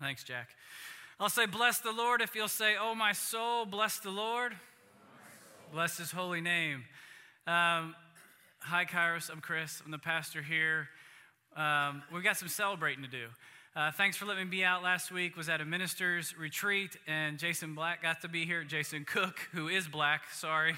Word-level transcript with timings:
Thanks, 0.00 0.24
Jack. 0.24 0.48
I'll 1.20 1.28
say, 1.28 1.46
Bless 1.46 1.78
the 1.78 1.92
Lord 1.92 2.20
if 2.20 2.34
you'll 2.34 2.48
say, 2.48 2.74
Oh, 2.80 2.94
my 2.94 3.12
soul, 3.12 3.64
bless 3.64 3.98
the 3.98 4.10
Lord. 4.10 4.52
Bless 5.72 5.98
his 5.98 6.10
holy 6.10 6.40
name. 6.40 6.84
Um, 7.46 7.94
hi, 8.60 8.84
Kairos. 8.84 9.30
I'm 9.30 9.40
Chris. 9.40 9.82
I'm 9.84 9.90
the 9.90 9.98
pastor 9.98 10.42
here. 10.42 10.88
Um, 11.56 12.02
we've 12.12 12.24
got 12.24 12.36
some 12.36 12.48
celebrating 12.48 13.04
to 13.04 13.10
do. 13.10 13.26
Uh, 13.76 13.90
thanks 13.90 14.16
for 14.16 14.24
letting 14.24 14.44
me 14.44 14.50
be 14.50 14.64
out 14.64 14.82
last 14.82 15.10
week. 15.10 15.36
Was 15.36 15.48
at 15.48 15.60
a 15.60 15.64
minister's 15.64 16.36
retreat, 16.38 16.96
and 17.06 17.38
Jason 17.38 17.74
Black 17.74 18.02
got 18.02 18.20
to 18.22 18.28
be 18.28 18.44
here. 18.46 18.62
Jason 18.62 19.04
Cook, 19.04 19.38
who 19.52 19.68
is 19.68 19.88
black, 19.88 20.22
sorry. 20.32 20.74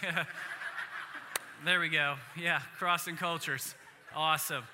there 1.64 1.80
we 1.80 1.88
go. 1.88 2.16
Yeah, 2.38 2.60
crossing 2.78 3.16
cultures. 3.16 3.74
Awesome. 4.14 4.64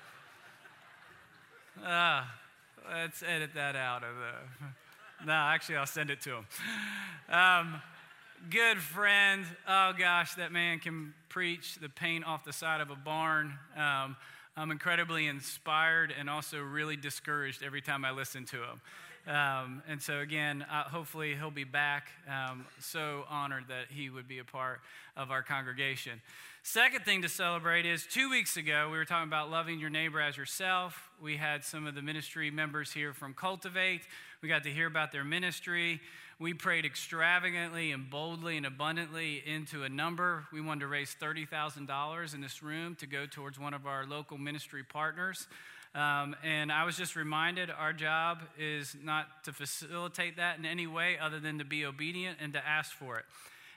Uh, 1.85 2.23
let's 2.91 3.23
edit 3.23 3.51
that 3.55 3.77
out 3.77 4.03
of 4.03 4.15
the. 4.17 4.67
No, 5.25 5.35
actually, 5.35 5.77
I'll 5.77 5.87
send 5.87 6.11
it 6.11 6.21
to 6.23 6.31
him. 6.31 6.47
Um, 7.31 7.81
good 8.51 8.79
friend. 8.79 9.45
Oh 9.69 9.93
gosh, 9.97 10.35
that 10.35 10.51
man 10.51 10.81
can 10.81 11.15
preach 11.29 11.77
the 11.77 11.89
paint 11.89 12.27
off 12.27 12.45
the 12.45 12.53
side 12.53 12.81
of 12.81 12.91
a 12.91 12.97
barn. 12.97 13.57
Um, 13.77 14.17
I'm 14.57 14.73
incredibly 14.73 15.29
inspired 15.29 16.13
and 16.19 16.29
also 16.29 16.61
really 16.61 16.97
discouraged 16.97 17.63
every 17.63 17.81
time 17.81 18.05
I 18.05 18.11
listen 18.11 18.45
to 18.47 18.57
him. 18.57 18.81
Um, 19.27 19.83
and 19.89 20.03
so, 20.03 20.19
again, 20.19 20.63
uh, 20.63 20.85
hopefully 20.85 21.35
he'll 21.37 21.51
be 21.51 21.65
back. 21.65 22.09
Um, 22.29 22.67
so 22.81 23.25
honored 23.31 23.65
that 23.69 23.87
he 23.89 24.11
would 24.11 24.27
be 24.27 24.41
a 24.41 24.45
part 24.45 24.81
of 25.17 25.31
our 25.31 25.43
congregation. 25.43 26.21
Second 26.65 27.05
thing 27.05 27.23
to 27.23 27.29
celebrate 27.29 27.87
is 27.87 28.05
two 28.07 28.31
weeks 28.31 28.57
ago, 28.57 28.89
we 28.91 28.97
were 28.97 29.05
talking 29.05 29.29
about 29.29 29.51
loving 29.51 29.79
your 29.79 29.91
neighbor 29.91 30.21
as 30.21 30.37
yourself. 30.37 31.11
We 31.21 31.37
had 31.37 31.65
some 31.65 31.87
of 31.87 31.95
the 31.95 32.03
ministry 32.03 32.51
members 32.51 32.93
here 32.93 33.13
from 33.13 33.35
Cultivate. 33.35 34.03
We 34.43 34.49
got 34.49 34.65
to 34.65 34.71
hear 34.71 34.87
about 34.87 35.13
their 35.13 35.25
ministry. 35.25 36.01
We 36.39 36.55
prayed 36.55 36.85
extravagantly 36.85 37.93
and 37.93 38.11
boldly 38.11 38.57
and 38.57 38.67
abundantly 38.67 39.43
into 39.47 39.85
a 39.85 39.89
number. 39.89 40.47
We 40.53 40.61
wanted 40.61 40.81
to 40.81 40.87
raise 40.89 41.15
$30,000 41.21 42.35
in 42.35 42.41
this 42.41 42.63
room 42.63 42.97
to 42.97 43.07
go 43.07 43.27
towards 43.27 43.59
one 43.59 43.75
of 43.75 43.87
our 43.87 44.05
local 44.07 44.39
ministry 44.39 44.83
partners. 44.83 45.47
Um, 45.95 46.35
and 46.43 46.73
I 46.73 46.85
was 46.85 46.97
just 46.97 47.17
reminded 47.17 47.71
our 47.71 47.93
job 47.93 48.39
is 48.59 48.97
not 49.03 49.45
to 49.45 49.53
facilitate 49.53 50.37
that 50.39 50.59
in 50.59 50.65
any 50.65 50.87
way 50.87 51.19
other 51.21 51.39
than 51.39 51.59
to 51.59 51.65
be 51.67 51.85
obedient 51.85 52.39
and 52.41 52.55
to 52.55 52.67
ask 52.67 52.93
for 52.93 53.19
it. 53.19 53.25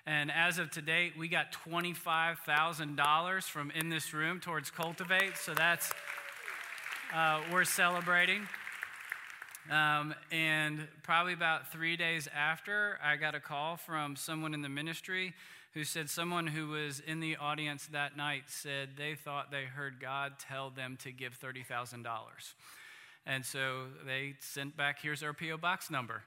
And 0.05 0.31
as 0.31 0.57
of 0.57 0.71
today, 0.71 1.11
we 1.17 1.27
got 1.27 1.47
$25,000 1.67 3.43
from 3.43 3.71
in 3.71 3.89
this 3.89 4.13
room 4.13 4.39
towards 4.39 4.71
Cultivate. 4.71 5.35
So 5.35 5.53
that's, 5.53 5.91
uh, 7.13 7.41
we're 7.51 7.65
celebrating. 7.65 8.47
Um, 9.69 10.13
and 10.31 10.87
probably 11.03 11.33
about 11.33 11.71
three 11.71 11.97
days 11.97 12.29
after, 12.33 12.97
I 13.03 13.17
got 13.17 13.35
a 13.35 13.39
call 13.41 13.75
from 13.75 14.15
someone 14.15 14.53
in 14.53 14.61
the 14.61 14.69
ministry 14.69 15.33
who 15.75 15.83
said 15.83 16.09
someone 16.09 16.47
who 16.47 16.69
was 16.69 17.01
in 17.05 17.19
the 17.19 17.35
audience 17.35 17.87
that 17.91 18.17
night 18.17 18.45
said 18.47 18.89
they 18.97 19.13
thought 19.13 19.51
they 19.51 19.65
heard 19.65 19.99
God 19.99 20.33
tell 20.39 20.71
them 20.71 20.97
to 21.03 21.11
give 21.11 21.37
$30,000. 21.39 22.05
And 23.27 23.45
so 23.45 23.87
they 24.05 24.35
sent 24.39 24.77
back, 24.77 25.01
here's 25.01 25.21
our 25.21 25.33
P.O. 25.33 25.57
box 25.57 25.91
number. 25.91 26.21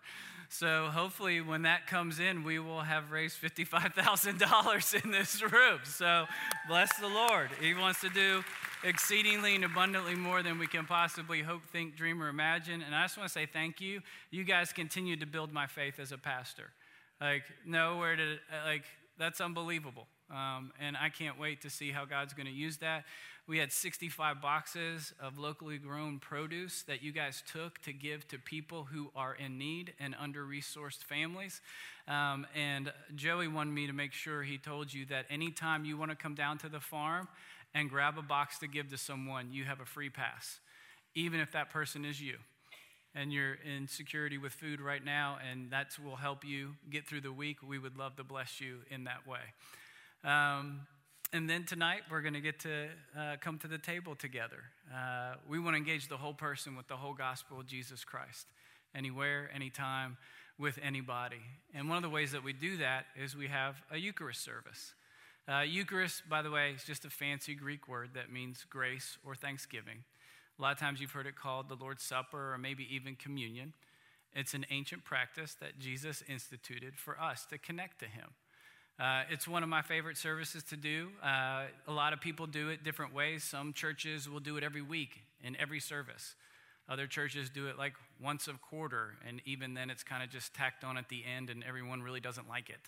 So 0.51 0.89
hopefully, 0.89 1.41
when 1.41 1.63
that 1.63 1.87
comes 1.87 2.19
in, 2.19 2.43
we 2.43 2.59
will 2.59 2.81
have 2.81 3.11
raised 3.11 3.41
$55,000 3.41 5.05
in 5.05 5.11
this 5.11 5.43
room. 5.43 5.81
So 5.85 6.27
bless 6.69 6.95
the 6.99 7.09
Lord. 7.09 7.51
He 7.61 7.73
wants 7.73 8.01
to 8.03 8.09
do 8.11 8.43
exceedingly 8.85 9.55
and 9.55 9.65
abundantly 9.65 10.15
more 10.15 10.43
than 10.43 10.59
we 10.59 10.67
can 10.67 10.87
possibly 10.87 11.41
hope, 11.41 11.63
think, 11.73 11.97
dream, 11.97 12.23
or 12.23 12.29
imagine. 12.29 12.83
And 12.83 12.95
I 12.95 13.05
just 13.05 13.17
want 13.17 13.29
to 13.29 13.33
say 13.33 13.47
thank 13.47 13.81
you. 13.81 14.01
You 14.31 14.45
guys 14.45 14.73
continue 14.73 15.17
to 15.17 15.27
build 15.27 15.53
my 15.53 15.67
faith 15.67 15.99
as 16.01 16.13
a 16.13 16.19
pastor. 16.19 16.71
Like, 17.21 17.45
nowhere 17.67 18.17
to, 18.17 18.37
like, 18.65 18.85
that's 19.19 19.41
unbelievable. 19.41 20.07
Um, 20.31 20.73
and 20.81 20.97
I 20.97 21.09
can't 21.09 21.39
wait 21.39 21.63
to 21.63 21.71
see 21.71 21.91
how 21.91 22.05
God's 22.05 22.35
going 22.35 22.47
to 22.47 22.53
use 22.53 22.79
that. 22.79 23.05
We 23.47 23.57
had 23.57 23.73
65 23.73 24.43
boxes 24.43 25.15
of 25.19 25.39
locally 25.39 25.79
grown 25.79 26.19
produce 26.19 26.83
that 26.83 27.03
you 27.03 27.13
guys 27.13 27.43
took 27.51 27.81
to 27.83 27.95
give 27.95 28.29
to 28.29 28.39
people 28.39 28.85
who 28.85 29.11
are 29.17 29.35
in 29.35 29.57
need 29.57 29.95
and 29.99 30.15
under 30.21 30.45
resourced 30.45 31.03
families. 31.03 31.63
Um, 32.07 32.47
and 32.55 32.93
Joey 33.15 33.49
wanted 33.49 33.73
me 33.73 33.87
to 33.87 33.95
make 33.95 34.13
sure 34.13 34.43
he 34.43 34.59
told 34.59 34.93
you 34.93 35.07
that 35.07 35.25
anytime 35.31 35.87
you 35.87 35.97
want 35.97 36.11
to 36.11 36.17
come 36.17 36.35
down 36.35 36.59
to 36.59 36.69
the 36.69 36.81
farm 36.81 37.27
and 37.75 37.89
grab 37.89 38.19
a 38.19 38.23
box 38.23 38.59
to 38.59 38.69
give 38.69 38.91
to 38.91 38.99
someone, 38.99 39.51
you 39.51 39.65
have 39.65 39.81
a 39.81 39.87
free 39.87 40.11
pass, 40.11 40.61
even 41.15 41.41
if 41.41 41.53
that 41.53 41.71
person 41.71 42.05
is 42.05 42.21
you. 42.21 42.37
And 43.15 43.33
you're 43.33 43.55
in 43.55 43.89
security 43.89 44.39
with 44.39 44.53
food 44.53 44.81
right 44.81 45.05
now, 45.05 45.39
and 45.51 45.71
that 45.71 45.97
will 46.05 46.17
help 46.17 46.45
you 46.45 46.75
get 46.91 47.07
through 47.07 47.23
the 47.23 47.33
week. 47.33 47.59
We 47.67 47.79
would 47.79 47.97
love 47.97 48.17
to 48.17 48.25
bless 48.25 48.61
you 48.61 48.79
in 48.91 49.05
that 49.05 49.27
way. 49.27 49.41
Um, 50.25 50.81
and 51.33 51.49
then 51.49 51.65
tonight, 51.65 52.03
we're 52.11 52.23
going 52.23 52.35
to 52.35 52.41
get 52.41 52.61
to 52.61 52.87
uh, 53.19 53.37
come 53.41 53.59
to 53.59 53.69
the 53.69 53.79
table 53.79 54.15
together. 54.15 54.63
Uh, 54.95 55.35
we 55.49 55.59
want 55.59 55.75
to 55.75 55.79
engage 55.79 56.09
the 56.09 56.17
whole 56.17 56.33
person 56.33 56.77
with 56.77 56.89
the 56.89 56.97
whole 56.97 57.15
gospel 57.15 57.61
of 57.61 57.67
Jesus 57.67 58.05
Christ, 58.05 58.47
anywhere, 58.95 59.51
anytime, 59.55 60.17
with 60.59 60.79
anybody. 60.83 61.43
And 61.75 61.89
one 61.89 61.97
of 61.97 62.03
the 62.03 62.09
ways 62.09 62.33
that 62.33 62.43
we 62.43 62.53
do 62.53 62.79
that 62.79 63.07
is 63.17 63.37
we 63.37 63.49
have 63.49 63.77
a 63.91 63.99
Eucharist 63.99 64.43
service. 64.43 64.95
Uh, 65.47 65.61
Eucharist, 65.61 66.29
by 66.29 66.43
the 66.43 66.51
way, 66.51 66.73
is 66.75 66.85
just 66.85 67.05
a 67.05 67.11
fancy 67.11 67.55
Greek 67.55 67.89
word 67.89 68.11
that 68.15 68.33
means 68.33 68.65
grace 68.69 69.19
or 69.25 69.35
thanksgiving. 69.35 70.05
A 70.59 70.63
lot 70.63 70.73
of 70.73 70.79
times 70.79 71.01
you've 71.01 71.13
heard 71.13 71.27
it 71.27 71.37
called 71.37 71.69
the 71.69 71.77
Lord's 71.77 72.03
Supper 72.03 72.53
or 72.53 72.59
maybe 72.59 72.87
even 72.93 73.15
communion. 73.15 73.75
It's 74.35 74.55
an 74.55 74.67
ancient 74.71 75.05
practice 75.05 75.57
that 75.61 75.79
Jesus 75.79 76.23
instituted 76.29 76.97
for 76.97 77.21
us 77.21 77.47
to 77.47 77.59
connect 77.59 78.01
to 78.01 78.07
Him. 78.07 78.31
Uh, 78.99 79.23
it's 79.31 79.47
one 79.47 79.63
of 79.63 79.69
my 79.69 79.83
favorite 79.83 80.17
services 80.17 80.65
to 80.65 80.77
do. 80.77 81.11
Uh, 81.23 81.67
a 81.87 81.93
lot 81.93 82.13
of 82.13 82.21
people 82.21 82.47
do 82.47 82.71
it 82.71 82.83
different 82.83 83.15
ways. 83.15 83.45
Some 83.45 83.73
churches 83.73 84.29
will 84.29 84.41
do 84.41 84.57
it 84.57 84.65
every 84.65 84.83
week 84.83 85.21
in 85.45 85.57
every 85.57 85.79
service. 85.79 86.35
Other 86.89 87.07
churches 87.07 87.49
do 87.51 87.69
it 87.69 87.79
like 87.79 87.93
once 88.21 88.49
a 88.49 88.55
quarter, 88.55 89.15
and 89.27 89.41
even 89.45 89.75
then 89.75 89.91
it's 89.91 90.03
kind 90.03 90.25
of 90.25 90.31
just 90.31 90.55
tacked 90.55 90.83
on 90.83 90.99
at 90.99 91.09
the 91.09 91.23
end, 91.25 91.51
and 91.51 91.63
everyone 91.63 92.03
really 92.03 92.21
doesn't 92.21 92.49
like 92.49 92.71
it. 92.71 92.81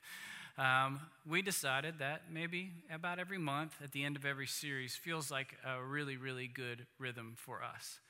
Um, 0.59 1.01
we 1.27 1.43
decided 1.43 1.99
that 2.01 2.23
maybe 2.31 2.73
about 2.93 3.19
every 3.19 3.39
month, 3.39 3.75
at 3.83 3.93
the 3.93 4.05
end 4.05 4.17
of 4.17 4.25
every 4.25 4.47
series, 4.47 4.95
feels 4.95 5.31
like 5.31 5.57
a 5.67 5.83
really, 5.83 6.17
really 6.17 6.49
good 6.49 6.87
rhythm 6.99 7.35
for 7.37 7.63
us. 7.63 8.01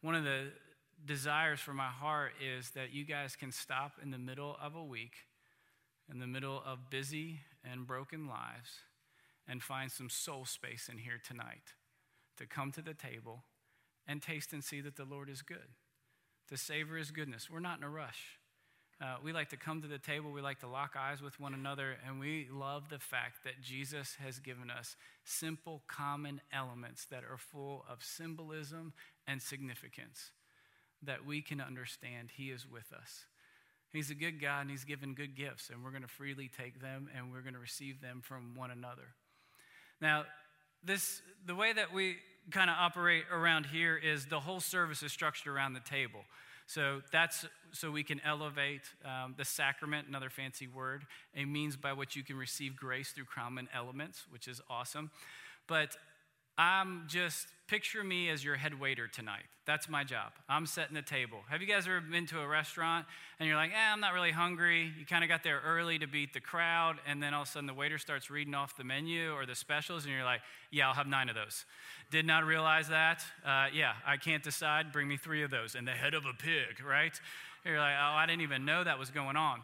One 0.00 0.14
of 0.14 0.24
the 0.24 0.52
desires 1.04 1.60
for 1.60 1.74
my 1.74 1.88
heart 1.88 2.32
is 2.42 2.70
that 2.70 2.92
you 2.92 3.04
guys 3.04 3.36
can 3.36 3.52
stop 3.52 3.92
in 4.02 4.10
the 4.10 4.18
middle 4.18 4.56
of 4.60 4.74
a 4.74 4.82
week 4.82 5.12
in 6.10 6.18
the 6.18 6.26
middle 6.26 6.62
of 6.64 6.90
busy 6.90 7.40
and 7.64 7.86
broken 7.86 8.28
lives 8.28 8.80
and 9.48 9.62
find 9.62 9.90
some 9.90 10.08
soul 10.08 10.44
space 10.44 10.88
in 10.90 10.98
here 10.98 11.20
tonight 11.24 11.74
to 12.36 12.46
come 12.46 12.70
to 12.72 12.82
the 12.82 12.94
table 12.94 13.44
and 14.06 14.22
taste 14.22 14.52
and 14.52 14.62
see 14.62 14.80
that 14.80 14.96
the 14.96 15.04
Lord 15.04 15.28
is 15.28 15.42
good, 15.42 15.74
to 16.48 16.56
savor 16.56 16.96
his 16.96 17.10
goodness. 17.10 17.50
We're 17.50 17.60
not 17.60 17.78
in 17.78 17.84
a 17.84 17.90
rush. 17.90 18.38
Uh, 18.98 19.16
we 19.22 19.32
like 19.32 19.50
to 19.50 19.58
come 19.58 19.82
to 19.82 19.88
the 19.88 19.98
table, 19.98 20.32
we 20.32 20.40
like 20.40 20.60
to 20.60 20.66
lock 20.66 20.94
eyes 20.98 21.20
with 21.20 21.38
one 21.38 21.52
another, 21.52 21.96
and 22.06 22.18
we 22.18 22.48
love 22.50 22.88
the 22.88 22.98
fact 22.98 23.44
that 23.44 23.60
Jesus 23.62 24.16
has 24.24 24.38
given 24.38 24.70
us 24.70 24.96
simple, 25.22 25.82
common 25.86 26.40
elements 26.50 27.04
that 27.10 27.22
are 27.22 27.36
full 27.36 27.84
of 27.90 28.02
symbolism 28.02 28.94
and 29.26 29.42
significance 29.42 30.30
that 31.02 31.26
we 31.26 31.42
can 31.42 31.60
understand 31.60 32.30
He 32.34 32.50
is 32.50 32.66
with 32.66 32.90
us. 32.92 33.26
He's 33.92 34.10
a 34.10 34.14
good 34.14 34.40
God 34.40 34.62
and 34.62 34.70
He's 34.70 34.84
given 34.84 35.12
good 35.12 35.36
gifts, 35.36 35.68
and 35.68 35.84
we're 35.84 35.90
going 35.90 36.02
to 36.02 36.08
freely 36.08 36.48
take 36.48 36.80
them 36.80 37.10
and 37.14 37.30
we're 37.30 37.42
going 37.42 37.54
to 37.54 37.60
receive 37.60 38.00
them 38.00 38.22
from 38.24 38.54
one 38.56 38.70
another. 38.70 39.14
Now, 40.00 40.24
this 40.82 41.20
the 41.44 41.54
way 41.54 41.72
that 41.72 41.92
we 41.92 42.16
kind 42.50 42.70
of 42.70 42.76
operate 42.78 43.24
around 43.32 43.66
here 43.66 43.96
is 43.96 44.26
the 44.26 44.40
whole 44.40 44.60
service 44.60 45.02
is 45.02 45.12
structured 45.12 45.52
around 45.52 45.74
the 45.74 45.80
table. 45.80 46.20
So 46.66 47.00
that's 47.12 47.46
so 47.72 47.90
we 47.90 48.02
can 48.02 48.20
elevate 48.24 48.82
um, 49.04 49.34
the 49.36 49.44
sacrament, 49.44 50.08
another 50.08 50.30
fancy 50.30 50.66
word, 50.66 51.04
a 51.36 51.44
means 51.44 51.76
by 51.76 51.92
which 51.92 52.16
you 52.16 52.24
can 52.24 52.36
receive 52.36 52.76
grace 52.76 53.10
through 53.10 53.26
common 53.26 53.68
elements, 53.74 54.24
which 54.30 54.48
is 54.48 54.60
awesome. 54.68 55.10
But 55.68 55.96
I'm 56.58 57.04
just 57.06 57.46
picture 57.68 58.02
me 58.04 58.30
as 58.30 58.44
your 58.44 58.56
head 58.56 58.78
waiter 58.78 59.08
tonight. 59.08 59.42
That's 59.66 59.88
my 59.88 60.04
job. 60.04 60.32
I'm 60.48 60.64
setting 60.64 60.94
the 60.94 61.02
table. 61.02 61.38
Have 61.50 61.60
you 61.60 61.66
guys 61.66 61.86
ever 61.88 62.00
been 62.00 62.26
to 62.26 62.40
a 62.40 62.46
restaurant 62.46 63.04
and 63.40 63.48
you're 63.48 63.56
like, 63.56 63.72
eh, 63.72 63.92
I'm 63.92 64.00
not 64.00 64.14
really 64.14 64.30
hungry? 64.30 64.92
You 64.96 65.04
kind 65.04 65.24
of 65.24 65.28
got 65.28 65.42
there 65.42 65.60
early 65.66 65.98
to 65.98 66.06
beat 66.06 66.32
the 66.32 66.40
crowd, 66.40 66.96
and 67.06 67.20
then 67.20 67.34
all 67.34 67.42
of 67.42 67.48
a 67.48 67.50
sudden 67.50 67.66
the 67.66 67.74
waiter 67.74 67.98
starts 67.98 68.30
reading 68.30 68.54
off 68.54 68.76
the 68.76 68.84
menu 68.84 69.32
or 69.32 69.44
the 69.44 69.56
specials, 69.56 70.04
and 70.04 70.14
you're 70.14 70.24
like, 70.24 70.40
yeah, 70.70 70.86
I'll 70.86 70.94
have 70.94 71.08
nine 71.08 71.28
of 71.28 71.34
those. 71.34 71.64
Did 72.12 72.26
not 72.26 72.44
realize 72.44 72.88
that. 72.88 73.22
Uh, 73.44 73.66
yeah, 73.74 73.94
I 74.06 74.16
can't 74.16 74.42
decide. 74.42 74.92
Bring 74.92 75.08
me 75.08 75.16
three 75.16 75.42
of 75.42 75.50
those. 75.50 75.74
And 75.74 75.86
the 75.86 75.92
head 75.92 76.14
of 76.14 76.24
a 76.24 76.32
pig, 76.32 76.82
right? 76.86 77.20
You're 77.64 77.80
like, 77.80 77.94
oh, 78.00 78.14
I 78.14 78.26
didn't 78.26 78.42
even 78.42 78.64
know 78.64 78.84
that 78.84 78.98
was 78.98 79.10
going 79.10 79.36
on. 79.36 79.62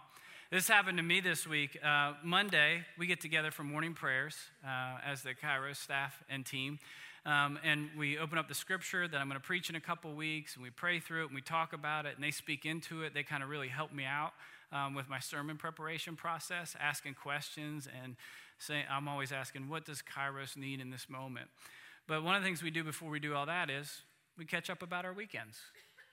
This 0.53 0.69
happened 0.69 0.99
to 0.99 1.03
me 1.03 1.21
this 1.21 1.47
week. 1.47 1.79
Uh, 1.83 2.13
Monday, 2.23 2.85
we 2.99 3.07
get 3.07 3.23
together 3.23 3.51
for 3.51 3.65
morning 3.65 3.95
prayers 3.95 4.37
uh, 4.63 4.99
as 5.03 5.23
the 5.23 5.31
Kairos 5.31 5.77
staff 5.77 6.23
and 6.29 6.45
team. 6.45 6.79
Um, 7.25 7.59
and 7.65 7.89
we 7.97 8.19
open 8.19 8.37
up 8.37 8.49
the 8.49 8.55
scripture 8.55 9.09
that 9.09 9.17
I'm 9.17 9.29
going 9.29 9.41
to 9.41 9.47
preach 9.47 9.71
in 9.71 9.77
a 9.77 9.81
couple 9.81 10.13
weeks, 10.13 10.57
and 10.57 10.63
we 10.63 10.69
pray 10.69 11.01
through 11.01 11.23
it, 11.23 11.27
and 11.29 11.35
we 11.35 11.41
talk 11.41 11.73
about 11.73 12.05
it, 12.05 12.17
and 12.17 12.23
they 12.23 12.31
speak 12.31 12.67
into 12.67 13.03
it. 13.03 13.15
They 13.15 13.23
kind 13.23 13.43
of 13.43 13.49
really 13.49 13.69
help 13.69 13.95
me 13.95 14.05
out 14.05 14.35
um, 14.73 14.93
with 14.93 15.09
my 15.09 15.21
sermon 15.21 15.57
preparation 15.57 16.17
process, 16.17 16.77
asking 16.79 17.15
questions, 17.15 17.89
and 18.03 18.17
saying, 18.59 18.85
I'm 18.91 19.09
always 19.09 19.33
asking, 19.33 19.71
what 19.71 19.87
does 19.87 20.03
Kairos 20.03 20.55
need 20.55 20.83
in 20.83 20.91
this 20.91 21.09
moment? 21.09 21.47
But 22.07 22.25
one 22.25 22.35
of 22.35 22.43
the 22.43 22.47
things 22.47 22.63
we 22.63 22.71
do 22.71 22.85
before 22.85 23.09
we 23.09 23.21
do 23.21 23.35
all 23.35 23.47
that 23.47 23.71
is 23.71 24.03
we 24.37 24.45
catch 24.45 24.69
up 24.69 24.83
about 24.83 25.07
our 25.07 25.15
weekends, 25.15 25.57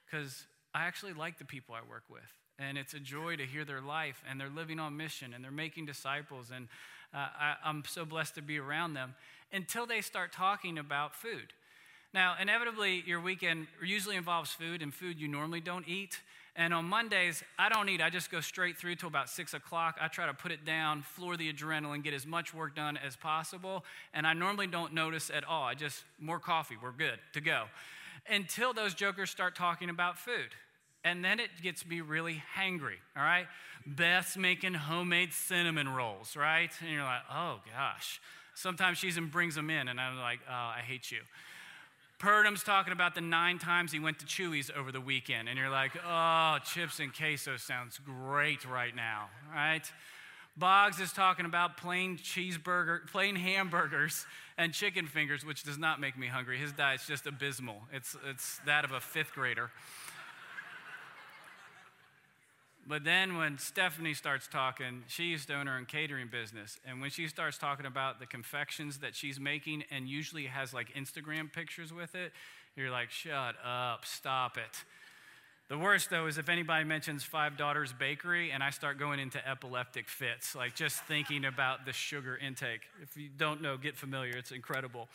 because 0.06 0.46
I 0.74 0.86
actually 0.86 1.12
like 1.12 1.40
the 1.40 1.46
people 1.46 1.76
I 1.76 1.82
work 1.86 2.04
with 2.10 2.39
and 2.60 2.78
it's 2.78 2.94
a 2.94 3.00
joy 3.00 3.36
to 3.38 3.46
hear 3.46 3.66
their 3.66 3.82
life 3.82 4.22
and 4.30 4.40
they're 4.40 4.50
living 4.50 4.80
on 4.80 4.98
mission 4.98 5.34
and 5.34 5.44
they're 5.44 5.52
making 5.52 5.86
disciples 5.86 6.52
and 6.54 6.68
uh, 7.14 7.18
I, 7.18 7.56
i'm 7.64 7.84
so 7.88 8.06
blessed 8.06 8.36
to 8.36 8.42
be 8.42 8.60
around 8.60 8.94
them 8.94 9.16
until 9.52 9.86
they 9.86 10.02
start 10.02 10.32
talking 10.32 10.78
about 10.78 11.16
food. 11.16 11.54
Now 12.14 12.36
inevitably 12.40 13.04
your 13.06 13.20
weekend 13.20 13.68
usually 13.84 14.16
involves 14.16 14.52
food 14.52 14.82
and 14.82 14.94
food 14.94 15.20
you 15.20 15.28
normally 15.28 15.62
don't 15.62 15.88
eat. 15.88 16.20
And 16.56 16.74
on 16.74 16.86
mondays 16.86 17.44
i 17.58 17.70
don't 17.70 17.90
eat. 17.90 18.02
I 18.02 18.10
just 18.10 18.30
go 18.30 18.42
straight 18.42 18.78
through 18.78 18.96
till 18.96 19.10
about 19.10 19.30
six 19.30 19.54
o'clock. 19.54 19.98
I 20.02 20.08
try 20.08 20.26
to 20.26 20.34
put 20.34 20.52
it 20.52 20.66
down 20.66 21.02
floor 21.02 21.38
the 21.38 21.52
adrenaline 21.52 22.04
get 22.04 22.14
as 22.14 22.28
much 22.28 22.54
work 22.54 22.76
done 22.76 22.98
as 22.98 23.16
possible. 23.16 23.86
And 24.14 24.28
i 24.28 24.34
normally 24.34 24.68
don't 24.68 24.94
notice 24.94 25.32
at 25.34 25.44
all. 25.44 25.64
I 25.64 25.74
just 25.74 26.04
more 26.20 26.40
coffee 26.40 26.76
we're 26.82 26.92
good 26.92 27.20
to 27.34 27.42
go. 27.42 27.64
Until 28.30 28.74
those 28.74 28.94
jokers 28.94 29.32
start 29.32 29.56
talking 29.56 29.90
about 29.90 30.18
food 30.18 30.50
and 31.04 31.24
then 31.24 31.40
it 31.40 31.50
gets 31.62 31.86
me 31.86 32.01
really 32.01 32.44
hangry, 32.57 32.98
all 33.16 33.24
right? 33.24 33.48
Beth's 33.86 34.38
making 34.38 34.74
homemade 34.74 35.34
cinnamon 35.34 35.90
rolls, 35.90 36.36
right? 36.36 36.72
And 36.81 36.92
you're 36.92 37.04
like, 37.04 37.22
oh 37.31 37.60
gosh. 37.75 38.19
Sometimes 38.56 38.98
she 38.98 39.07
even 39.07 39.28
brings 39.28 39.56
them 39.56 39.69
in, 39.69 39.88
and 39.88 40.01
I'm 40.01 40.19
like, 40.19 40.40
oh, 40.50 40.54
I 40.54 40.81
hate 40.86 41.12
you. 41.12 41.19
Purdum's 42.19 42.63
talking 42.63 42.92
about 42.92 43.16
the 43.16 43.22
nine 43.22 43.57
times 43.57 43.94
he 43.94 44.00
went 44.00 44.19
to 44.19 44.25
Chuy's 44.25 44.69
over 44.78 44.92
the 44.92 45.00
weekend, 45.00 45.48
and 45.48 45.57
you're 45.57 45.69
like, 45.69 45.92
oh, 46.06 46.57
chips 46.66 47.00
and 47.00 47.16
queso 47.16 47.56
sounds 47.56 48.00
great 48.04 48.66
right 48.66 48.94
now, 48.94 49.30
right? 49.54 49.90
Boggs 50.57 51.00
is 51.00 51.13
talking 51.13 51.45
about 51.45 51.78
plain 51.78 52.18
cheeseburger, 52.18 53.07
plain 53.10 53.38
hamburgers 53.38 54.25
and 54.57 54.74
chicken 54.74 55.07
fingers, 55.07 55.45
which 55.45 55.63
does 55.63 55.78
not 55.78 56.02
make 56.02 56.18
me 56.18 56.28
hungry. 56.28 56.57
His 56.57 56.74
diet's 56.74 57.07
just 57.07 57.25
abysmal. 57.25 57.78
It's, 57.94 58.18
it's 58.30 58.60
that 58.66 58.84
of 58.84 58.92
a 58.92 59.00
fifth 59.00 59.31
grader. 59.34 59.72
But 62.90 63.04
then 63.04 63.38
when 63.38 63.60
Stephanie 63.60 64.16
starts 64.16 64.48
talking, 64.48 65.04
she's 65.06 65.46
the 65.46 65.54
owner 65.54 65.78
and 65.78 65.88
catering 65.88 66.28
business. 66.28 66.80
And 66.88 67.00
when 67.00 67.12
she 67.12 67.28
starts 67.28 67.60
talking 67.60 67.86
about 67.86 68.20
the 68.20 68.26
confections 68.26 68.98
that 68.98 69.16
she's 69.16 69.40
making 69.40 69.84
and 69.92 70.10
usually 70.10 70.48
has 70.48 70.74
like 70.74 70.96
Instagram 70.96 71.54
pictures 71.54 71.94
with 71.94 72.16
it, 72.16 72.32
you're 72.76 72.90
like, 72.90 73.12
shut 73.12 73.54
up, 73.64 74.06
stop 74.06 74.58
it. 74.58 74.84
The 75.70 75.78
worst 75.78 76.10
though 76.10 76.26
is 76.26 76.40
if 76.40 76.50
anybody 76.50 76.84
mentions 76.84 77.24
Five 77.24 77.58
Daughters 77.58 77.94
Bakery 77.94 78.50
and 78.50 78.64
I 78.64 78.72
start 78.72 78.98
going 78.98 79.20
into 79.20 79.48
epileptic 79.48 80.10
fits, 80.10 80.56
like 80.56 80.74
just 80.74 81.04
thinking 81.04 81.46
about 81.46 81.86
the 81.86 81.94
sugar 81.94 82.38
intake. 82.38 82.82
If 83.04 83.16
you 83.16 83.30
don't 83.30 83.62
know, 83.62 83.78
get 83.78 83.98
familiar, 83.98 84.36
it's 84.36 84.52
incredible. 84.52 85.10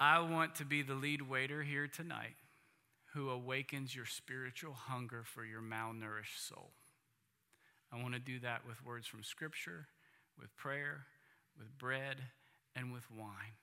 I 0.00 0.20
want 0.20 0.54
to 0.56 0.64
be 0.64 0.80
the 0.80 0.94
lead 0.94 1.20
waiter 1.20 1.62
here 1.62 1.86
tonight 1.86 2.36
who 3.16 3.30
awakens 3.30 3.96
your 3.96 4.04
spiritual 4.04 4.74
hunger 4.74 5.22
for 5.24 5.42
your 5.42 5.62
malnourished 5.62 6.38
soul. 6.38 6.72
I 7.90 8.02
want 8.02 8.12
to 8.12 8.20
do 8.20 8.38
that 8.40 8.66
with 8.66 8.84
words 8.84 9.06
from 9.06 9.22
Scripture, 9.22 9.86
with 10.38 10.54
prayer, 10.54 11.06
with 11.58 11.78
bread, 11.78 12.16
and 12.74 12.92
with 12.92 13.10
wine 13.10 13.56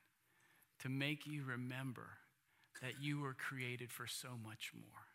to 0.80 0.88
make 0.88 1.24
you 1.24 1.44
remember 1.44 2.08
that 2.82 3.00
you 3.00 3.20
were 3.20 3.34
created 3.34 3.92
for 3.92 4.08
so 4.08 4.30
much 4.44 4.72
more. 4.74 5.06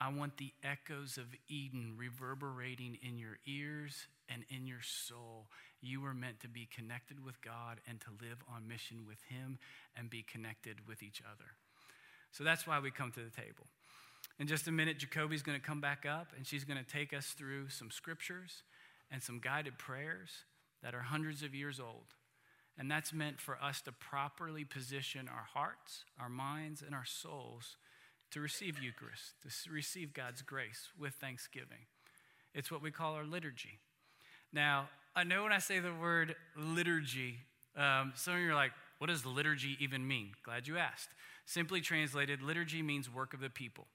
I 0.00 0.12
want 0.12 0.38
the 0.38 0.52
echoes 0.64 1.16
of 1.16 1.26
Eden 1.46 1.94
reverberating 1.96 2.98
in 3.06 3.18
your 3.18 3.38
ears 3.46 4.08
and 4.28 4.42
in 4.48 4.66
your 4.66 4.82
soul. 4.82 5.46
You 5.80 6.00
were 6.00 6.14
meant 6.14 6.40
to 6.40 6.48
be 6.48 6.68
connected 6.74 7.24
with 7.24 7.40
God 7.40 7.80
and 7.88 8.00
to 8.00 8.08
live 8.20 8.42
on 8.52 8.66
mission 8.66 9.04
with 9.06 9.22
Him 9.28 9.58
and 9.96 10.10
be 10.10 10.24
connected 10.24 10.88
with 10.88 11.04
each 11.04 11.22
other. 11.24 11.52
So 12.32 12.44
that's 12.44 12.66
why 12.66 12.78
we 12.78 12.90
come 12.90 13.10
to 13.12 13.20
the 13.20 13.30
table. 13.30 13.66
In 14.38 14.46
just 14.46 14.68
a 14.68 14.72
minute, 14.72 14.98
Jacoby's 14.98 15.42
going 15.42 15.58
to 15.58 15.64
come 15.64 15.80
back 15.80 16.06
up 16.06 16.28
and 16.36 16.46
she's 16.46 16.64
going 16.64 16.82
to 16.82 16.90
take 16.90 17.12
us 17.12 17.28
through 17.28 17.68
some 17.68 17.90
scriptures 17.90 18.62
and 19.10 19.22
some 19.22 19.38
guided 19.38 19.78
prayers 19.78 20.30
that 20.82 20.94
are 20.94 21.02
hundreds 21.02 21.42
of 21.42 21.54
years 21.54 21.78
old. 21.78 22.14
And 22.78 22.90
that's 22.90 23.12
meant 23.12 23.40
for 23.40 23.58
us 23.62 23.82
to 23.82 23.92
properly 23.92 24.64
position 24.64 25.28
our 25.28 25.46
hearts, 25.52 26.04
our 26.18 26.30
minds, 26.30 26.82
and 26.82 26.94
our 26.94 27.04
souls 27.04 27.76
to 28.30 28.40
receive 28.40 28.78
Eucharist, 28.78 29.34
to 29.42 29.70
receive 29.70 30.14
God's 30.14 30.40
grace 30.40 30.88
with 30.98 31.14
thanksgiving. 31.14 31.84
It's 32.54 32.70
what 32.70 32.80
we 32.80 32.90
call 32.90 33.14
our 33.14 33.24
liturgy. 33.24 33.80
Now, 34.52 34.88
I 35.14 35.24
know 35.24 35.42
when 35.42 35.52
I 35.52 35.58
say 35.58 35.80
the 35.80 35.92
word 35.92 36.34
liturgy, 36.56 37.36
um, 37.76 38.12
some 38.14 38.34
of 38.34 38.40
you 38.40 38.50
are 38.50 38.54
like, 38.54 38.72
what 39.00 39.08
does 39.08 39.24
liturgy 39.24 39.78
even 39.80 40.06
mean? 40.06 40.32
Glad 40.42 40.68
you 40.68 40.76
asked. 40.76 41.08
Simply 41.46 41.80
translated, 41.80 42.42
liturgy 42.42 42.82
means 42.82 43.08
work 43.08 43.32
of 43.32 43.40
the 43.40 43.48
people. 43.48 43.86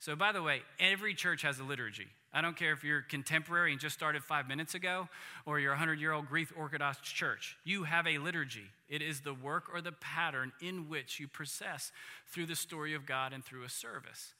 So, 0.00 0.14
by 0.14 0.32
the 0.32 0.42
way, 0.42 0.60
every 0.78 1.14
church 1.14 1.40
has 1.40 1.58
a 1.58 1.64
liturgy. 1.64 2.08
I 2.30 2.42
don't 2.42 2.54
care 2.54 2.74
if 2.74 2.84
you're 2.84 3.00
contemporary 3.00 3.72
and 3.72 3.80
just 3.80 3.94
started 3.94 4.22
five 4.22 4.46
minutes 4.46 4.74
ago, 4.74 5.08
or 5.46 5.58
you're 5.58 5.72
a 5.72 5.76
100 5.76 5.98
year 5.98 6.12
old 6.12 6.28
Greek 6.28 6.48
Orthodox 6.54 6.98
church. 7.00 7.56
You 7.64 7.84
have 7.84 8.06
a 8.06 8.18
liturgy. 8.18 8.66
It 8.86 9.00
is 9.00 9.22
the 9.22 9.32
work 9.32 9.64
or 9.72 9.80
the 9.80 9.92
pattern 9.92 10.52
in 10.60 10.90
which 10.90 11.18
you 11.18 11.26
process 11.26 11.90
through 12.26 12.44
the 12.44 12.54
story 12.54 12.92
of 12.92 13.06
God 13.06 13.32
and 13.32 13.42
through 13.42 13.64
a 13.64 13.70
service. 13.70 14.34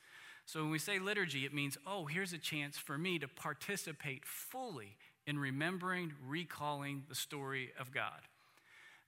So, 0.45 0.61
when 0.61 0.71
we 0.71 0.79
say 0.79 0.99
liturgy, 0.99 1.47
it 1.47 1.55
means, 1.55 1.79
oh, 1.87 2.05
here's 2.05 2.35
a 2.35 2.39
chance 2.39 2.77
for 2.77 2.99
me 2.99 3.19
to 3.21 3.27
participate 3.27 4.27
fully 4.27 4.99
in 5.27 5.39
remembering, 5.39 6.13
recalling 6.29 7.05
the 7.09 7.15
story 7.15 7.71
of 7.81 7.91
God. 7.91 8.21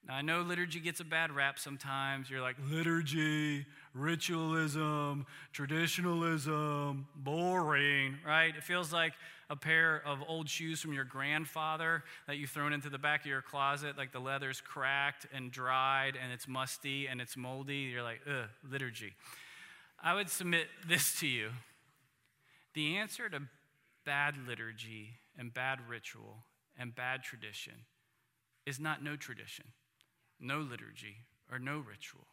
Now, 0.09 0.15
I 0.15 0.23
know 0.23 0.43
liturgy 0.43 0.79
gets 0.79 1.01
a 1.01 1.05
bad 1.05 1.33
rap 1.33 1.59
sometimes. 1.59 2.31
You're 2.31 2.41
like, 2.41 2.57
liturgy, 2.71 3.67
ritualism, 3.93 5.27
traditionalism, 5.53 7.09
boring, 7.17 8.17
right? 8.25 8.55
It 8.55 8.63
feels 8.63 8.93
like 8.93 9.15
a 9.51 9.57
pair 9.57 10.01
of 10.07 10.21
old 10.29 10.49
shoes 10.49 10.81
from 10.81 10.93
your 10.93 11.05
grandfather 11.05 12.05
that 12.29 12.37
you've 12.37 12.51
thrown 12.51 12.73
into 12.73 12.89
the 12.89 12.99
back 12.99 13.21
of 13.21 13.27
your 13.27 13.43
closet, 13.43 13.99
like 13.99 14.13
the 14.13 14.21
leather's 14.21 14.61
cracked 14.61 15.27
and 15.33 15.51
dried 15.51 16.17
and 16.23 16.33
it's 16.33 16.47
musty 16.47 17.09
and 17.09 17.21
it's 17.21 17.37
moldy. 17.37 17.91
You're 17.93 18.05
like, 18.05 18.21
ugh, 18.29 18.49
liturgy. 18.71 19.13
I 20.01 20.15
would 20.15 20.29
submit 20.29 20.69
this 20.87 21.19
to 21.19 21.27
you. 21.27 21.51
The 22.75 22.97
answer 22.97 23.29
to 23.29 23.43
bad 24.05 24.37
liturgy 24.47 25.15
and 25.37 25.53
bad 25.53 25.81
ritual 25.89 26.45
and 26.79 26.95
bad 26.95 27.25
tradition 27.25 27.75
is 28.67 28.79
not 28.79 29.03
no 29.03 29.17
tradition 29.17 29.65
no 30.41 30.59
liturgy, 30.59 31.25
or 31.51 31.59
no 31.59 31.79
ritual. 31.79 32.27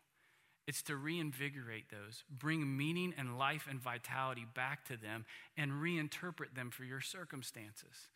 It's 0.65 0.81
to 0.83 0.95
reinvigorate 0.95 1.89
those, 1.89 2.24
bring 2.29 2.77
meaning 2.77 3.13
and 3.17 3.38
life 3.38 3.67
and 3.69 3.79
vitality 3.81 4.45
back 4.55 4.86
to 4.86 4.98
them, 4.98 5.25
and 5.57 5.74
reinterpret 5.74 6.55
them 6.55 6.72
for 6.72 6.83
your 6.83 7.01
circumstances. 7.01 8.07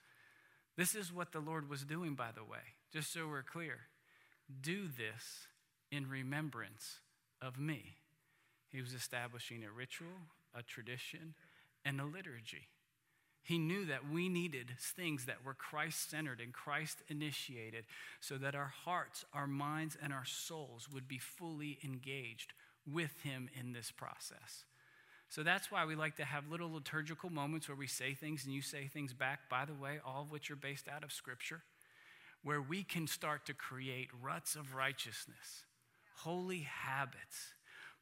This 0.77 0.96
is 0.96 1.12
what 1.12 1.32
the 1.32 1.39
Lord 1.39 1.70
was 1.70 1.84
doing, 1.84 2.15
by 2.15 2.29
the 2.34 2.44
way, 2.44 2.75
just 2.94 3.12
so 3.12 3.27
we're 3.27 3.44
clear. 3.44 3.79
Do 4.62 4.88
this 4.88 5.48
in 5.91 6.10
remembrance 6.10 7.00
of 7.41 7.60
me. 7.60 7.96
He 8.70 8.82
was 8.82 8.94
establishing 8.94 9.63
a 9.63 9.72
ritual, 9.72 10.08
a 10.53 10.63
tradition, 10.63 11.34
and 11.84 12.00
a 12.00 12.06
liturgy. 12.06 12.67
He 13.48 13.58
knew 13.58 13.86
that 13.86 14.10
we 14.12 14.27
needed 14.27 14.74
things 14.77 15.24
that 15.24 15.46
were 15.46 15.54
Christ 15.54 16.10
centered 16.10 16.42
and 16.42 16.51
Christ 16.51 17.01
initiated 17.08 17.86
so 18.20 18.38
that 18.39 18.56
our 18.56 18.74
hearts, 18.84 19.24
our 19.34 19.48
minds, 19.48 19.96
and 20.04 20.12
our 20.12 20.25
souls 20.25 20.89
would 20.94 21.08
be 21.08 21.18
fully 21.18 21.80
engaged 21.82 22.51
with 22.86 23.22
Him 23.22 23.48
in 23.58 23.72
this 23.72 23.89
process. 23.89 24.66
So 25.30 25.44
that's 25.44 25.72
why 25.72 25.86
we 25.86 25.96
like 25.96 26.18
to 26.18 26.25
have 26.25 26.51
little 26.51 26.74
liturgical 26.74 27.30
moments 27.30 27.70
where 27.70 27.77
we 27.77 27.88
say 27.88 28.13
things 28.13 28.44
and 28.44 28.54
you 28.54 28.62
say 28.62 28.88
things 28.88 29.13
back, 29.13 29.48
by 29.50 29.63
the 29.63 29.74
way, 29.74 30.00
all 30.06 30.24
of 30.24 30.32
which 30.32 30.51
are 30.51 30.58
based 30.58 30.89
out 30.89 31.06
of 31.06 31.13
Scripture, 31.13 31.62
where 32.44 32.62
we 32.62 32.84
can 32.84 33.08
start 33.08 33.46
to 33.46 33.54
create 33.54 34.10
ruts 34.22 34.58
of 34.58 34.75
righteousness, 34.75 35.63
holy 36.18 36.68
habits 36.70 37.54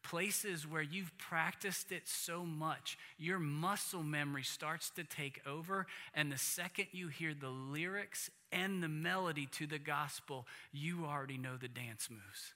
places 0.10 0.68
where 0.68 0.82
you've 0.82 1.18
practiced 1.18 1.92
it 1.92 2.08
so 2.08 2.46
much, 2.46 2.98
your 3.18 3.40
muscle 3.40 4.04
memory 4.04 4.44
starts 4.44 4.90
to 4.92 5.04
take 5.04 5.42
over. 5.48 5.88
And 6.14 6.32
the 6.32 6.38
second 6.38 6.88
you 6.92 7.08
hear 7.08 7.34
the 7.34 7.50
lyrics 7.50 8.30
and 8.52 8.82
the 8.82 8.88
melody 8.88 9.48
to 9.54 9.68
the 9.68 9.80
gospel, 9.80 10.46
you 10.72 11.06
already 11.06 11.38
know 11.38 11.58
the 11.58 11.68
dance 11.68 12.10
moves. 12.10 12.54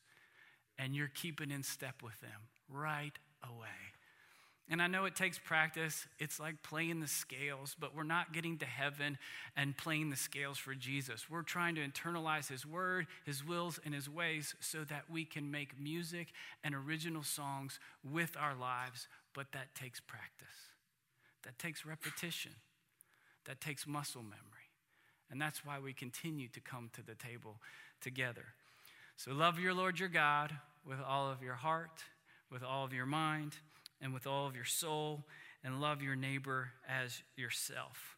And 0.77 0.96
you're 0.96 1.12
keeping 1.13 1.51
in 1.51 1.63
step 1.63 2.01
with 2.03 2.20
them 2.22 2.48
right 2.70 3.18
away. 3.44 3.68
And 4.72 4.84
I 4.84 4.88
know 4.88 5.06
it 5.06 5.16
takes 5.16 5.40
practice. 5.40 6.06
It's 6.20 6.40
like 6.40 6.62
playing 6.62 7.00
the 7.00 7.08
scales, 7.08 7.76
but 7.80 7.96
we're 7.96 8.04
not 8.04 8.34
getting 8.34 8.60
to 8.60 8.66
heaven 8.66 9.18
and 9.58 9.76
playing 9.76 10.12
the 10.12 10.16
scales 10.16 10.60
for 10.60 10.76
Jesus. 10.76 11.28
We're 11.28 11.42
trying 11.42 11.74
to 11.76 11.88
internalize 11.88 12.48
His 12.48 12.68
word, 12.68 13.08
His 13.26 13.44
wills, 13.44 13.80
and 13.84 13.96
His 13.96 14.08
ways 14.08 14.54
so 14.60 14.84
that 14.84 15.06
we 15.10 15.26
can 15.26 15.50
make 15.50 15.80
music 15.80 16.28
and 16.64 16.76
original 16.76 17.24
songs 17.24 17.80
with 18.04 18.38
our 18.40 18.54
lives. 18.54 19.08
But 19.34 19.48
that 19.54 19.74
takes 19.74 20.00
practice, 20.00 20.48
that 21.44 21.58
takes 21.58 21.84
repetition, 21.84 22.52
that 23.46 23.60
takes 23.62 23.88
muscle 23.88 24.22
memory. 24.22 24.38
And 25.32 25.42
that's 25.42 25.66
why 25.66 25.80
we 25.80 25.94
continue 25.94 26.48
to 26.50 26.60
come 26.60 26.92
to 26.94 27.02
the 27.02 27.16
table 27.16 27.58
together. 28.02 28.46
So 29.18 29.32
love 29.32 29.60
your 29.60 29.74
Lord 29.74 30.00
your 30.00 30.10
God 30.10 30.54
with 30.86 31.00
all 31.02 31.32
of 31.32 31.42
your 31.42 31.56
heart, 31.56 32.04
with 32.52 32.64
all 32.64 32.86
of 32.86 32.94
your 32.94 33.06
mind 33.08 33.56
and 34.01 34.13
with 34.13 34.27
all 34.27 34.48
of 34.48 34.56
your 34.56 34.65
soul, 34.65 35.25
and 35.63 35.82
love 35.82 36.01
your 36.01 36.15
neighbor 36.15 36.72
as 36.88 37.22
yourself. 37.36 38.18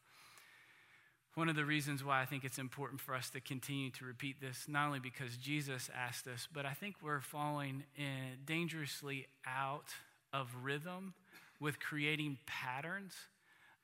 One 1.36 1.48
of 1.48 1.56
the 1.56 1.66
reasons 1.66 2.04
why 2.04 2.22
I 2.22 2.26
think 2.26 2.44
it's 2.44 2.60
important 2.60 3.00
for 3.00 3.16
us 3.16 3.30
to 3.30 3.40
continue 3.40 3.90
to 3.92 4.06
repeat 4.06 4.42
this, 4.42 4.66
not 4.68 4.88
only 4.88 5.00
because 5.00 5.38
Jesus 5.38 5.90
asked 5.96 6.28
us, 6.28 6.48
but 6.54 6.66
I 6.66 6.74
think 6.74 6.96
we're 7.02 7.22
falling 7.22 7.84
eh, 7.98 8.36
dangerously 8.46 9.28
out 9.48 9.94
of 10.34 10.50
rhythm 10.62 11.14
with 11.60 11.80
creating 11.80 12.38
patterns 12.46 13.14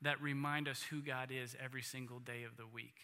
that 0.02 0.20
remind 0.20 0.68
us 0.68 0.82
who 0.82 1.00
God 1.00 1.30
is 1.32 1.56
every 1.62 1.82
single 1.82 2.18
day 2.18 2.44
of 2.44 2.56
the 2.56 2.66
week. 2.66 2.94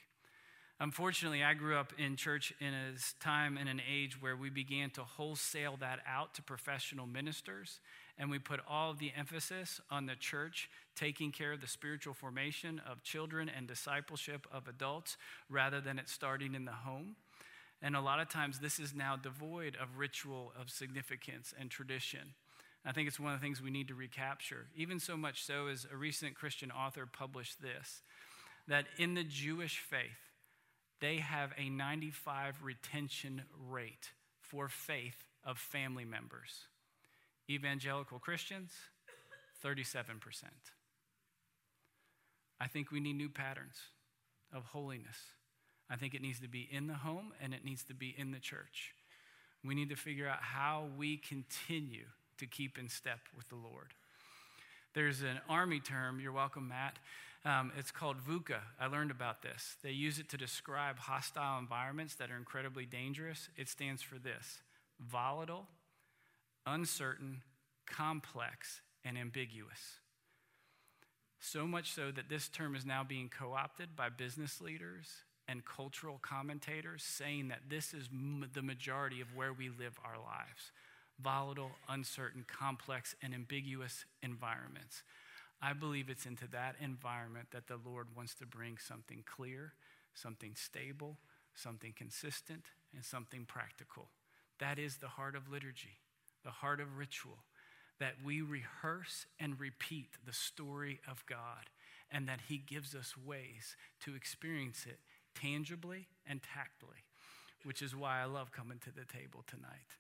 Unfortunately, 0.79 1.43
I 1.43 1.55
grew 1.55 1.77
up 1.77 1.93
in 1.99 2.17
church 2.17 2.53
in 2.61 2.75
a 2.75 2.93
time 3.23 3.57
and 3.57 3.69
an 3.69 3.81
age 3.91 4.21
where 4.21 4.37
we 4.37 4.51
began 4.51 4.91
to 4.91 5.05
wholesale 5.05 5.77
that 5.81 6.01
out 6.07 6.35
to 6.35 6.43
professional 6.43 7.07
ministers 7.07 7.81
and 8.19 8.31
we 8.31 8.39
put 8.39 8.61
all 8.69 8.91
of 8.91 8.99
the 8.99 9.13
emphasis 9.17 9.81
on 9.91 10.07
the 10.07 10.15
church 10.15 10.71
taking 10.95 11.33
care 11.33 11.53
of 11.53 11.61
the 11.61 11.67
spiritual 11.67 12.15
formation 12.15 12.81
of 12.89 13.03
children 13.03 13.51
and 13.55 13.67
discipleship 13.67 14.47
of 14.53 14.69
adults 14.69 15.17
rather 15.49 15.81
than 15.81 15.99
it 15.99 16.09
starting 16.09 16.55
in 16.55 16.65
the 16.65 16.73
home. 16.73 17.17
And 17.83 17.97
a 17.97 18.01
lot 18.01 18.21
of 18.21 18.29
times, 18.29 18.61
this 18.61 18.79
is 18.79 18.95
now 18.95 19.17
devoid 19.17 19.77
of 19.77 19.99
ritual, 19.99 20.53
of 20.59 20.71
significance, 20.71 21.53
and 21.59 21.71
tradition. 21.71 22.35
I 22.87 22.93
think 22.93 23.09
it's 23.09 23.21
one 23.21 23.33
of 23.33 23.41
the 23.41 23.45
things 23.45 23.61
we 23.61 23.71
need 23.71 23.89
to 23.89 23.95
recapture. 23.95 24.67
Even 24.77 25.01
so 25.01 25.17
much 25.17 25.43
so 25.43 25.67
as 25.67 25.87
a 25.91 25.97
recent 25.97 26.35
Christian 26.35 26.71
author 26.71 27.07
published 27.07 27.61
this 27.61 28.03
that 28.67 28.87
in 28.99 29.15
the 29.15 29.25
Jewish 29.25 29.79
faith, 29.79 30.01
they 31.01 31.17
have 31.17 31.53
a 31.59 31.69
95 31.69 32.63
retention 32.63 33.43
rate 33.69 34.13
for 34.41 34.69
faith 34.69 35.25
of 35.45 35.59
family 35.59 36.05
members. 36.05 36.69
Evangelical 37.49 38.19
Christians, 38.19 38.73
37%. 39.65 40.45
I 42.61 42.67
think 42.67 42.91
we 42.91 43.01
need 43.01 43.17
new 43.17 43.29
patterns 43.29 43.77
of 44.53 44.65
holiness. 44.67 45.17
I 45.91 45.97
think 45.97 46.15
it 46.15 46.23
needs 46.23 46.41
to 46.41 46.49
be 46.49 46.69
in 46.71 46.87
the 46.87 46.95
home 46.95 47.33
and 47.43 47.53
it 47.53 47.65
needs 47.65 47.85
to 47.85 47.95
be 47.95 48.15
in 48.17 48.31
the 48.31 48.39
church. 48.39 48.95
We 49.65 49.75
need 49.75 49.89
to 49.91 49.97
figure 49.97 50.29
out 50.29 50.41
how 50.41 50.87
we 50.97 51.17
continue 51.17 52.05
to 52.39 52.47
keep 52.47 52.79
in 52.79 52.89
step 52.89 53.21
with 53.37 53.49
the 53.49 53.57
Lord. 53.57 53.95
There's 54.95 55.23
an 55.23 55.41
army 55.49 55.81
term, 55.81 56.21
you're 56.21 56.33
welcome, 56.33 56.69
Matt. 56.69 56.99
Um, 57.45 57.73
it's 57.77 57.91
called 57.91 58.17
VUCA. 58.27 58.61
I 58.81 58.87
learned 58.87 59.11
about 59.11 59.43
this. 59.43 59.77
They 59.83 59.91
use 59.91 60.19
it 60.19 60.29
to 60.31 60.37
describe 60.37 60.99
hostile 60.99 61.59
environments 61.59 62.15
that 62.15 62.31
are 62.31 62.37
incredibly 62.37 62.87
dangerous. 62.87 63.49
It 63.57 63.69
stands 63.69 64.03
for 64.03 64.19
this 64.19 64.63
volatile, 65.01 65.67
uncertain, 66.67 67.43
complex, 67.87 68.81
and 69.05 69.19
ambiguous. 69.19 70.01
So 71.41 71.67
much 71.67 71.93
so 71.93 72.11
that 72.11 72.29
this 72.29 72.49
term 72.49 72.75
is 72.75 72.87
now 72.87 73.05
being 73.05 73.29
co 73.29 73.53
opted 73.53 73.95
by 73.95 74.09
business 74.09 74.61
leaders 74.61 75.09
and 75.47 75.65
cultural 75.65 76.19
commentators, 76.23 77.03
saying 77.03 77.49
that 77.49 77.69
this 77.69 77.93
is 77.93 78.09
m- 78.11 78.49
the 78.55 78.63
majority 78.63 79.21
of 79.21 79.37
where 79.37 79.53
we 79.53 79.69
live 79.69 79.99
our 80.05 80.19
lives 80.19 80.73
volatile, 81.23 81.71
uncertain, 81.89 82.45
complex, 82.49 83.15
and 83.23 83.33
ambiguous 83.35 84.05
environments. 84.23 85.05
I 85.63 85.73
believe 85.73 86.09
it's 86.11 86.27
into 86.27 86.49
that 86.49 86.75
environment 86.81 87.49
that 87.53 87.69
the 87.69 87.79
Lord 87.85 88.09
wants 88.17 88.35
to 88.37 88.47
bring 88.47 88.79
something 88.79 89.23
clear, 89.25 89.75
something 90.15 90.55
stable, 90.57 91.19
something 91.55 91.93
consistent, 91.97 92.65
and 92.95 93.05
something 93.05 93.45
practical. 93.45 94.09
That 94.59 94.79
is 94.79 94.97
the 94.97 95.09
heart 95.09 95.37
of 95.37 95.49
liturgy 95.49 95.99
the 96.45 96.51
heart 96.51 96.81
of 96.81 96.99
ritual, 96.99 97.45
that 98.01 98.15
we 98.25 98.41
rehearse 98.41 99.27
and 99.39 99.59
repeat 99.59 100.11
the 100.25 100.33
story 100.33 101.01
of 101.11 101.25
God, 101.27 101.71
and 102.11 102.29
that 102.29 102.41
He 102.49 102.59
gives 102.59 102.95
us 102.95 103.15
ways 103.17 103.77
to 104.01 104.15
experience 104.15 104.85
it 104.87 104.99
tangibly 105.35 106.09
and 106.27 106.41
tactily, 106.43 107.05
which 107.65 107.83
is 107.83 107.97
why 107.97 108.21
I 108.21 108.25
love 108.25 108.53
coming 108.53 108.79
to 108.81 108.91
the 108.91 109.05
table 109.05 109.45
tonight. 109.47 109.97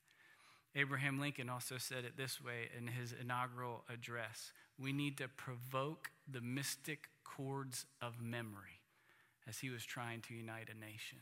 Abraham 0.76 1.20
Lincoln 1.20 1.48
also 1.48 1.78
said 1.78 2.04
it 2.04 2.16
this 2.16 2.40
way 2.40 2.68
in 2.76 2.88
his 2.88 3.14
inaugural 3.18 3.84
address 3.92 4.52
We 4.78 4.92
need 4.92 5.18
to 5.18 5.28
provoke 5.28 6.10
the 6.28 6.40
mystic 6.40 7.08
chords 7.22 7.86
of 8.02 8.20
memory 8.20 8.80
as 9.48 9.58
he 9.58 9.70
was 9.70 9.84
trying 9.84 10.20
to 10.22 10.34
unite 10.34 10.68
a 10.68 10.78
nation. 10.78 11.18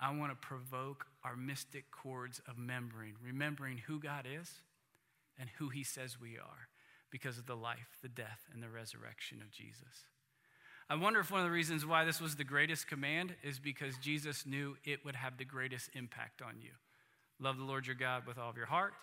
I 0.00 0.16
want 0.16 0.32
to 0.32 0.46
provoke 0.46 1.06
our 1.24 1.36
mystic 1.36 1.90
chords 1.90 2.40
of 2.48 2.56
memory, 2.56 3.12
remembering 3.22 3.78
who 3.86 4.00
God 4.00 4.26
is 4.26 4.50
and 5.38 5.48
who 5.58 5.68
He 5.68 5.84
says 5.84 6.20
we 6.20 6.38
are 6.38 6.68
because 7.10 7.38
of 7.38 7.46
the 7.46 7.56
life, 7.56 7.98
the 8.02 8.08
death, 8.08 8.40
and 8.52 8.62
the 8.62 8.70
resurrection 8.70 9.42
of 9.42 9.50
Jesus. 9.50 10.06
I 10.88 10.94
wonder 10.96 11.20
if 11.20 11.30
one 11.30 11.40
of 11.40 11.46
the 11.46 11.52
reasons 11.52 11.84
why 11.84 12.04
this 12.04 12.20
was 12.20 12.34
the 12.34 12.44
greatest 12.44 12.88
command 12.88 13.34
is 13.42 13.58
because 13.58 13.96
Jesus 13.98 14.46
knew 14.46 14.76
it 14.84 15.04
would 15.04 15.16
have 15.16 15.36
the 15.36 15.44
greatest 15.44 15.90
impact 15.94 16.42
on 16.42 16.60
you. 16.60 16.70
Love 17.38 17.58
the 17.58 17.64
Lord 17.64 17.86
your 17.86 17.94
God 17.94 18.26
with 18.26 18.38
all 18.38 18.50
of 18.50 18.56
your 18.56 18.66
heart, 18.66 18.94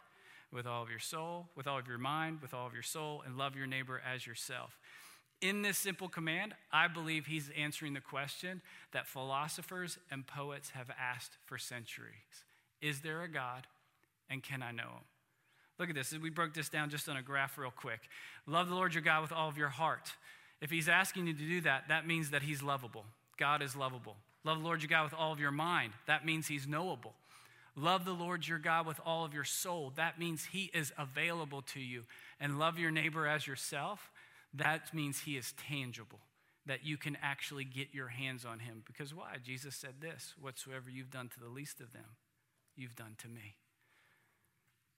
with 0.52 0.68
all 0.68 0.84
of 0.84 0.90
your 0.90 1.00
soul, 1.00 1.48
with 1.56 1.68
all 1.68 1.80
of 1.80 1.88
your 1.88 1.98
mind, 1.98 2.42
with 2.42 2.54
all 2.54 2.68
of 2.68 2.74
your 2.74 2.84
soul, 2.84 3.24
and 3.26 3.38
love 3.38 3.56
your 3.56 3.68
neighbor 3.68 4.02
as 4.06 4.26
yourself. 4.28 4.78
In 5.42 5.62
this 5.62 5.78
simple 5.78 6.10
command, 6.10 6.56
I 6.72 6.88
believe 6.88 7.28
he's 7.28 7.52
answering 7.56 7.94
the 7.94 8.02
question 8.02 8.62
that 8.92 9.08
philosophers 9.08 10.00
and 10.10 10.26
poets 10.26 10.72
have 10.72 10.90
asked 11.00 11.38
for 11.46 11.58
centuries 11.58 12.44
Is 12.82 13.02
there 13.02 13.22
a 13.22 13.28
God, 13.28 13.68
and 14.30 14.42
can 14.42 14.64
I 14.64 14.72
know 14.72 14.84
him? 14.84 15.06
Look 15.80 15.90
at 15.90 15.96
this. 15.96 16.12
We 16.12 16.32
broke 16.32 16.56
this 16.56 16.70
down 16.70 16.90
just 16.90 17.08
on 17.08 17.18
a 17.18 17.22
graph 17.22 17.58
real 17.58 17.72
quick. 17.72 18.00
Love 18.48 18.68
the 18.68 18.76
Lord 18.76 18.96
your 18.96 19.04
God 19.04 19.22
with 19.22 19.32
all 19.32 19.48
of 19.48 19.58
your 19.58 19.70
heart. 19.70 20.12
If 20.60 20.72
he's 20.72 20.90
asking 20.90 21.28
you 21.28 21.34
to 21.34 21.40
do 21.40 21.62
that, 21.62 21.84
that 21.90 22.08
means 22.08 22.32
that 22.32 22.42
he's 22.42 22.64
lovable. 22.64 23.06
God 23.38 23.62
is 23.62 23.76
lovable. 23.76 24.16
Love 24.44 24.60
the 24.60 24.66
Lord 24.66 24.82
your 24.82 24.90
God 24.90 25.04
with 25.04 25.14
all 25.14 25.32
of 25.32 25.40
your 25.40 25.52
mind. 25.52 25.94
That 26.08 26.26
means 26.26 26.48
he's 26.48 26.68
knowable. 26.68 27.14
Love 27.76 28.06
the 28.06 28.14
Lord 28.14 28.48
your 28.48 28.58
God 28.58 28.88
with 28.88 29.00
all 29.06 29.24
of 29.24 29.36
your 29.36 29.44
soul. 29.44 29.94
That 29.96 30.20
means 30.20 30.46
he 30.46 30.72
is 30.74 30.92
available 30.98 31.62
to 31.74 31.80
you. 31.80 32.04
And 32.40 32.58
love 32.58 32.80
your 32.80 32.90
neighbor 32.90 33.28
as 33.28 33.46
yourself 33.46 34.10
that 34.54 34.94
means 34.94 35.22
he 35.22 35.38
is 35.38 35.54
tangible, 35.54 36.20
that 36.66 36.86
you 36.86 36.98
can 36.98 37.18
actually 37.22 37.66
get 37.66 37.94
your 37.94 38.08
hands 38.08 38.46
on 38.46 38.60
him. 38.60 38.84
Because 38.86 39.14
why? 39.14 39.38
Jesus 39.44 39.76
said 39.76 39.96
this 40.02 40.34
whatsoever 40.40 40.90
you've 40.90 41.12
done 41.12 41.30
to 41.30 41.40
the 41.40 41.50
least 41.50 41.80
of 41.80 41.94
them, 41.94 42.18
you've 42.76 42.96
done 42.96 43.16
to 43.20 43.28
me. 43.28 43.56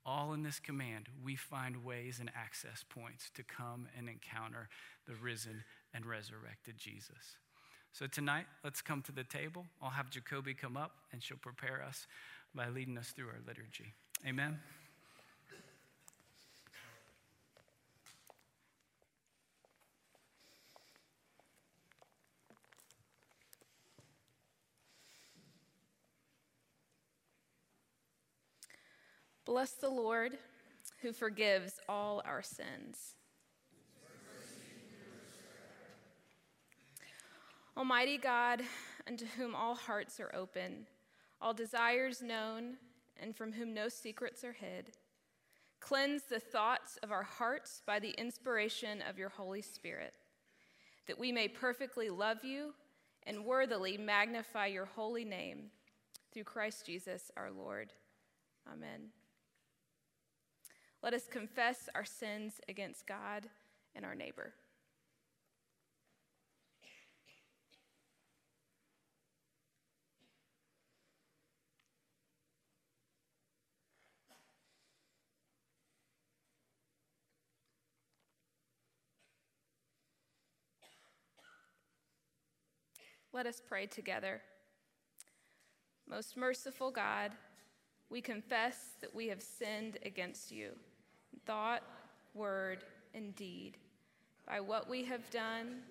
All 0.06 0.34
in 0.34 0.44
this 0.44 0.60
command, 0.60 1.08
we 1.24 1.36
find 1.36 1.84
ways 1.84 2.20
and 2.20 2.32
access 2.36 2.84
points 2.90 3.30
to 3.36 3.44
come 3.44 3.88
and 3.98 4.08
encounter 4.08 4.70
the 5.08 5.14
risen 5.16 5.64
and 5.94 6.06
resurrected 6.06 6.78
Jesus. 6.78 7.38
So 7.92 8.08
tonight, 8.08 8.46
let's 8.64 8.82
come 8.82 9.02
to 9.04 9.12
the 9.12 9.24
table. 9.24 9.66
I'll 9.82 9.90
have 9.90 10.10
Jacoby 10.10 10.54
come 10.54 10.78
up 10.78 10.92
and 11.12 11.22
she'll 11.22 11.38
prepare 11.38 11.84
us 11.86 12.08
by 12.56 12.70
leading 12.70 12.98
us 12.98 13.10
through 13.10 13.28
our 13.28 13.42
liturgy. 13.46 13.94
Amen. 14.26 14.60
Bless 29.50 29.72
the 29.72 29.90
Lord 29.90 30.38
who 31.02 31.12
forgives 31.12 31.80
all 31.90 32.22
our 32.24 32.44
sins. 32.44 33.16
Almighty 37.76 38.20
God, 38.20 38.62
unto 39.08 39.26
whom 39.26 39.56
all 39.56 39.74
hearts 39.74 40.20
are 40.20 40.30
open, 40.36 40.86
all 41.42 41.56
desires 41.56 42.22
known, 42.22 42.78
and 43.20 43.36
from 43.36 43.52
whom 43.52 43.74
no 43.74 43.90
secrets 43.90 44.44
are 44.44 44.54
hid, 44.54 44.92
cleanse 45.80 46.22
the 46.30 46.40
thoughts 46.40 47.00
of 47.02 47.12
our 47.12 47.24
hearts 47.24 47.82
by 47.88 47.98
the 47.98 48.14
inspiration 48.20 49.02
of 49.10 49.18
your 49.18 49.30
Holy 49.30 49.64
Spirit, 49.64 50.14
that 51.08 51.18
we 51.18 51.32
may 51.32 51.48
perfectly 51.48 52.12
love 52.12 52.44
you 52.44 52.76
and 53.26 53.44
worthily 53.44 53.98
magnify 53.98 54.68
your 54.68 54.86
holy 54.86 55.26
name 55.26 55.72
through 56.32 56.44
Christ 56.44 56.86
Jesus 56.86 57.32
our 57.36 57.50
Lord. 57.50 57.94
Amen. 58.72 59.10
Let 61.02 61.14
us 61.14 61.28
confess 61.32 61.88
our 61.96 62.04
sins 62.04 62.60
against 62.68 63.08
God 63.08 63.48
and 63.96 64.04
our 64.04 64.16
neighbor. 64.16 64.54
Let 83.32 83.46
us 83.46 83.62
pray 83.66 83.86
together. 83.86 84.42
Most 86.10 86.36
merciful 86.36 86.92
God, 86.92 87.32
we 88.10 88.22
confess 88.22 88.96
that 89.00 89.16
we 89.16 89.28
have 89.28 89.42
sinned 89.42 89.98
against 90.04 90.52
you 90.52 90.72
thought, 91.46 91.84
word, 92.34 92.84
and 93.14 93.36
deed, 93.36 93.78
by 94.48 94.60
what 94.60 94.90
we 94.90 95.04
have 95.06 95.30
done 95.30 95.82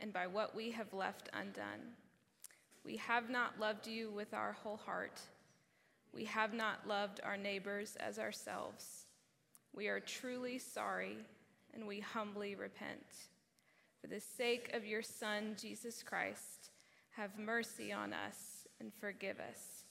and 0.00 0.12
by 0.12 0.26
what 0.26 0.54
we 0.54 0.70
have 0.70 0.92
left 0.92 1.28
undone. 1.32 1.94
We 2.84 2.96
have 2.96 3.30
not 3.30 3.58
loved 3.58 3.86
you 3.86 4.10
with 4.10 4.34
our 4.34 4.52
whole 4.52 4.76
heart. 4.76 5.20
We 6.12 6.24
have 6.26 6.52
not 6.52 6.86
loved 6.86 7.20
our 7.24 7.36
neighbors 7.36 7.96
as 7.98 8.18
ourselves. 8.18 9.06
We 9.72 9.88
are 9.88 10.00
truly 10.00 10.58
sorry 10.58 11.16
and 11.72 11.86
we 11.86 12.00
humbly 12.00 12.54
repent. 12.54 13.28
For 14.00 14.06
the 14.06 14.20
sake 14.20 14.70
of 14.74 14.86
your 14.86 15.02
Son, 15.02 15.56
Jesus 15.58 16.02
Christ, 16.02 16.70
have 17.16 17.38
mercy 17.38 17.92
on 17.92 18.12
us 18.12 18.66
and 18.80 18.92
forgive 18.92 19.40
us, 19.40 19.84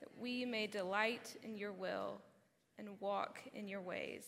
that 0.00 0.08
we 0.18 0.44
may 0.44 0.66
delight 0.66 1.36
in 1.42 1.56
your 1.56 1.72
will 1.72 2.20
and 2.78 3.00
walk 3.00 3.40
in 3.54 3.68
your 3.68 3.80
ways 3.80 4.24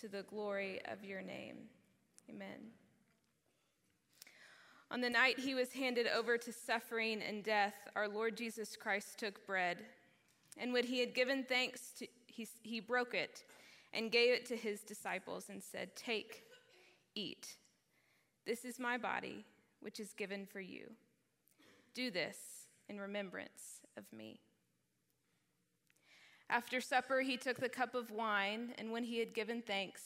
to 0.00 0.08
the 0.08 0.22
glory 0.22 0.80
of 0.90 1.04
your 1.04 1.22
name. 1.22 1.56
Amen. 2.30 2.70
On 4.90 5.00
the 5.00 5.10
night 5.10 5.38
he 5.38 5.54
was 5.54 5.72
handed 5.72 6.06
over 6.06 6.38
to 6.38 6.52
suffering 6.52 7.20
and 7.22 7.44
death, 7.44 7.74
our 7.94 8.08
Lord 8.08 8.36
Jesus 8.36 8.76
Christ 8.76 9.18
took 9.18 9.46
bread. 9.46 9.78
And 10.56 10.72
when 10.72 10.84
he 10.84 11.00
had 11.00 11.14
given 11.14 11.44
thanks, 11.44 11.92
to, 11.98 12.06
he, 12.26 12.48
he 12.62 12.80
broke 12.80 13.14
it 13.14 13.44
and 13.92 14.10
gave 14.10 14.32
it 14.32 14.46
to 14.46 14.56
his 14.56 14.80
disciples 14.80 15.46
and 15.50 15.62
said, 15.62 15.94
Take, 15.94 16.42
eat. 17.14 17.56
This 18.46 18.64
is 18.64 18.78
my 18.78 18.96
body, 18.96 19.44
which 19.80 20.00
is 20.00 20.14
given 20.14 20.46
for 20.46 20.60
you. 20.60 20.90
Do 21.94 22.10
this 22.10 22.38
in 22.88 22.98
remembrance 22.98 23.82
of 23.96 24.04
me. 24.16 24.40
After 26.50 26.80
supper, 26.80 27.20
he 27.20 27.36
took 27.36 27.58
the 27.58 27.68
cup 27.68 27.94
of 27.94 28.10
wine, 28.10 28.74
and 28.78 28.90
when 28.90 29.04
he 29.04 29.18
had 29.18 29.34
given 29.34 29.62
thanks, 29.62 30.02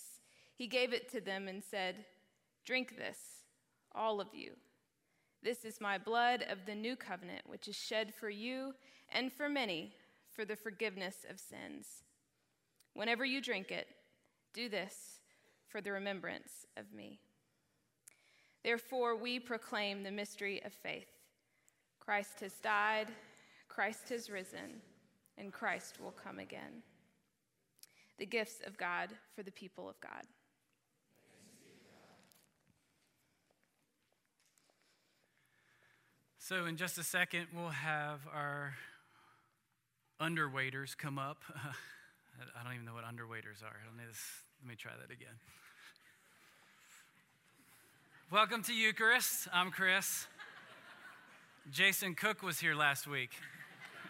he 0.54 0.66
gave 0.66 0.92
it 0.92 1.10
to 1.12 1.20
them 1.20 1.48
and 1.48 1.62
said, 1.62 2.04
Drink 2.64 2.96
this, 2.96 3.18
all 3.94 4.20
of 4.20 4.28
you. 4.34 4.52
This 5.42 5.64
is 5.64 5.80
my 5.80 5.98
blood 5.98 6.44
of 6.48 6.66
the 6.66 6.74
new 6.74 6.96
covenant, 6.96 7.42
which 7.46 7.68
is 7.68 7.76
shed 7.76 8.14
for 8.14 8.30
you 8.30 8.74
and 9.12 9.32
for 9.32 9.48
many 9.48 9.92
for 10.30 10.44
the 10.44 10.56
forgiveness 10.56 11.26
of 11.28 11.38
sins. 11.38 12.04
Whenever 12.94 13.24
you 13.24 13.40
drink 13.40 13.70
it, 13.70 13.88
do 14.54 14.68
this 14.68 15.20
for 15.68 15.80
the 15.80 15.92
remembrance 15.92 16.66
of 16.76 16.92
me. 16.92 17.18
Therefore, 18.62 19.16
we 19.16 19.40
proclaim 19.40 20.02
the 20.02 20.10
mystery 20.10 20.62
of 20.64 20.72
faith. 20.72 21.08
Christ 21.98 22.40
has 22.40 22.54
died, 22.54 23.08
Christ 23.68 24.08
has 24.10 24.30
risen, 24.30 24.80
and 25.42 25.52
Christ 25.52 25.98
will 26.00 26.12
come 26.12 26.38
again. 26.38 26.84
The 28.18 28.26
gifts 28.26 28.60
of 28.64 28.78
God 28.78 29.08
for 29.34 29.42
the 29.42 29.50
people 29.50 29.88
of 29.88 30.00
God. 30.00 30.22
So, 36.38 36.66
in 36.66 36.76
just 36.76 36.96
a 36.98 37.02
second, 37.02 37.48
we'll 37.52 37.70
have 37.70 38.20
our 38.32 38.74
underwaiters 40.20 40.96
come 40.96 41.18
up. 41.18 41.42
I 41.56 42.62
don't 42.62 42.74
even 42.74 42.86
know 42.86 42.94
what 42.94 43.04
underwaiters 43.04 43.64
are. 43.64 43.76
Let 43.84 43.96
me, 43.96 44.04
just, 44.08 44.22
let 44.62 44.68
me 44.68 44.76
try 44.76 44.92
that 44.92 45.12
again. 45.12 45.34
Welcome 48.30 48.62
to 48.64 48.72
Eucharist. 48.72 49.48
I'm 49.52 49.72
Chris. 49.72 50.26
Jason 51.70 52.14
Cook 52.14 52.42
was 52.42 52.60
here 52.60 52.74
last 52.74 53.08
week, 53.08 53.30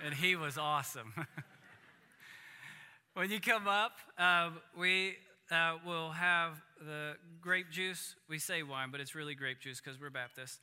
and 0.04 0.14
he 0.14 0.36
was 0.36 0.58
awesome. 0.58 1.12
when 3.14 3.30
you 3.30 3.40
come 3.40 3.68
up, 3.68 3.92
uh, 4.18 4.50
we 4.78 5.14
uh, 5.50 5.76
will 5.86 6.10
have 6.10 6.60
the 6.80 7.14
grape 7.40 7.70
juice. 7.70 8.14
We 8.28 8.38
say 8.38 8.62
wine, 8.62 8.88
but 8.90 9.00
it's 9.00 9.14
really 9.14 9.34
grape 9.34 9.60
juice 9.60 9.80
because 9.80 10.00
we're 10.00 10.10
Baptists. 10.10 10.58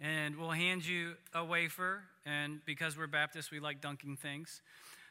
and 0.00 0.36
we'll 0.36 0.50
hand 0.50 0.86
you 0.86 1.14
a 1.32 1.44
wafer, 1.44 2.02
and 2.26 2.60
because 2.66 2.96
we're 2.98 3.06
Baptists, 3.06 3.50
we 3.50 3.60
like 3.60 3.80
dunking 3.80 4.16
things. 4.16 4.60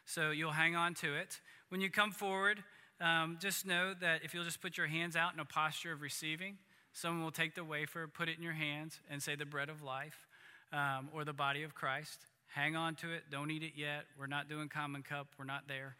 So 0.04 0.30
you'll 0.30 0.52
hang 0.52 0.76
on 0.76 0.94
to 0.94 1.14
it. 1.14 1.40
When 1.70 1.80
you 1.80 1.90
come 1.90 2.12
forward, 2.12 2.62
um, 3.00 3.38
just 3.40 3.66
know 3.66 3.94
that 4.00 4.22
if 4.24 4.34
you'll 4.34 4.44
just 4.44 4.60
put 4.60 4.76
your 4.76 4.86
hands 4.86 5.16
out 5.16 5.34
in 5.34 5.40
a 5.40 5.44
posture 5.44 5.92
of 5.92 6.02
receiving, 6.02 6.58
Someone 6.92 7.22
will 7.22 7.30
take 7.30 7.54
the 7.54 7.62
wafer, 7.62 8.08
put 8.08 8.28
it 8.28 8.38
in 8.38 8.42
your 8.42 8.54
hands, 8.54 8.98
and 9.08 9.22
say, 9.22 9.36
the 9.36 9.46
bread 9.46 9.68
of 9.68 9.82
life 9.82 10.26
um, 10.72 11.08
or 11.12 11.24
the 11.24 11.32
body 11.32 11.62
of 11.62 11.74
Christ. 11.74 12.26
Hang 12.48 12.76
on 12.76 12.94
to 12.96 13.12
it. 13.12 13.24
Don't 13.30 13.50
eat 13.50 13.62
it 13.62 13.72
yet. 13.76 14.04
We're 14.18 14.26
not 14.26 14.48
doing 14.48 14.68
common 14.68 15.02
cup. 15.02 15.28
We're 15.38 15.44
not 15.44 15.68
there. 15.68 15.96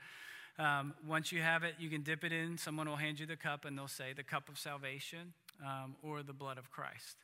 Um, 0.59 0.95
once 1.07 1.31
you 1.31 1.41
have 1.41 1.63
it, 1.63 1.75
you 1.79 1.89
can 1.89 2.03
dip 2.03 2.25
it 2.25 2.33
in. 2.33 2.59
Someone 2.59 2.89
will 2.89 2.97
hand 2.97 3.21
you 3.21 3.27
the 3.27 3.37
cup, 3.37 3.65
and 3.65 3.79
they'll 3.79 3.87
say, 3.87 4.13
the 4.17 4.25
cup 4.25 4.49
of 4.49 4.59
salvation 4.59 5.33
um, 5.65 5.95
or 6.03 6.23
the 6.23 6.33
blood 6.33 6.59
of 6.59 6.71
Christ. 6.71 7.17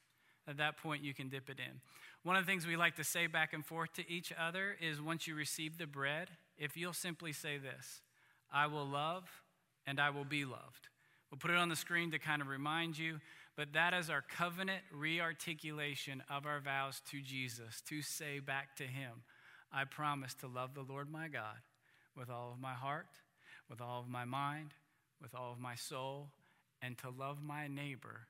At 0.46 0.58
that 0.58 0.76
point, 0.76 1.02
you 1.02 1.14
can 1.14 1.28
dip 1.28 1.48
it 1.48 1.58
in. 1.58 1.80
One 2.22 2.36
of 2.36 2.46
the 2.46 2.50
things 2.50 2.66
we 2.66 2.76
like 2.76 2.96
to 2.96 3.04
say 3.04 3.26
back 3.26 3.52
and 3.52 3.64
forth 3.64 3.92
to 3.94 4.10
each 4.10 4.32
other 4.38 4.76
is 4.80 5.00
once 5.00 5.26
you 5.26 5.34
receive 5.34 5.78
the 5.78 5.86
bread, 5.86 6.30
if 6.58 6.76
you'll 6.76 6.92
simply 6.92 7.32
say 7.32 7.58
this 7.58 8.00
I 8.52 8.66
will 8.66 8.86
love 8.86 9.24
and 9.86 9.98
I 9.98 10.10
will 10.10 10.24
be 10.24 10.44
loved. 10.44 10.88
We'll 11.30 11.38
put 11.38 11.50
it 11.50 11.56
on 11.56 11.68
the 11.68 11.76
screen 11.76 12.12
to 12.12 12.18
kind 12.18 12.40
of 12.40 12.48
remind 12.48 12.96
you 12.96 13.20
but 13.56 13.72
that 13.72 13.94
is 13.94 14.10
our 14.10 14.22
covenant 14.22 14.82
rearticulation 14.92 16.22
of 16.28 16.46
our 16.46 16.60
vows 16.60 17.00
to 17.10 17.20
Jesus, 17.20 17.80
to 17.88 18.02
say 18.02 18.40
back 18.40 18.76
to 18.76 18.84
Him, 18.84 19.22
I 19.72 19.84
promise 19.84 20.34
to 20.34 20.46
love 20.46 20.74
the 20.74 20.82
Lord 20.82 21.10
my 21.10 21.28
God 21.28 21.58
with 22.16 22.30
all 22.30 22.52
of 22.52 22.60
my 22.60 22.74
heart, 22.74 23.06
with 23.68 23.80
all 23.80 24.00
of 24.00 24.08
my 24.08 24.24
mind, 24.24 24.70
with 25.20 25.34
all 25.34 25.52
of 25.52 25.58
my 25.58 25.74
soul, 25.74 26.30
and 26.82 26.98
to 26.98 27.10
love 27.10 27.42
my 27.42 27.66
neighbor 27.66 28.26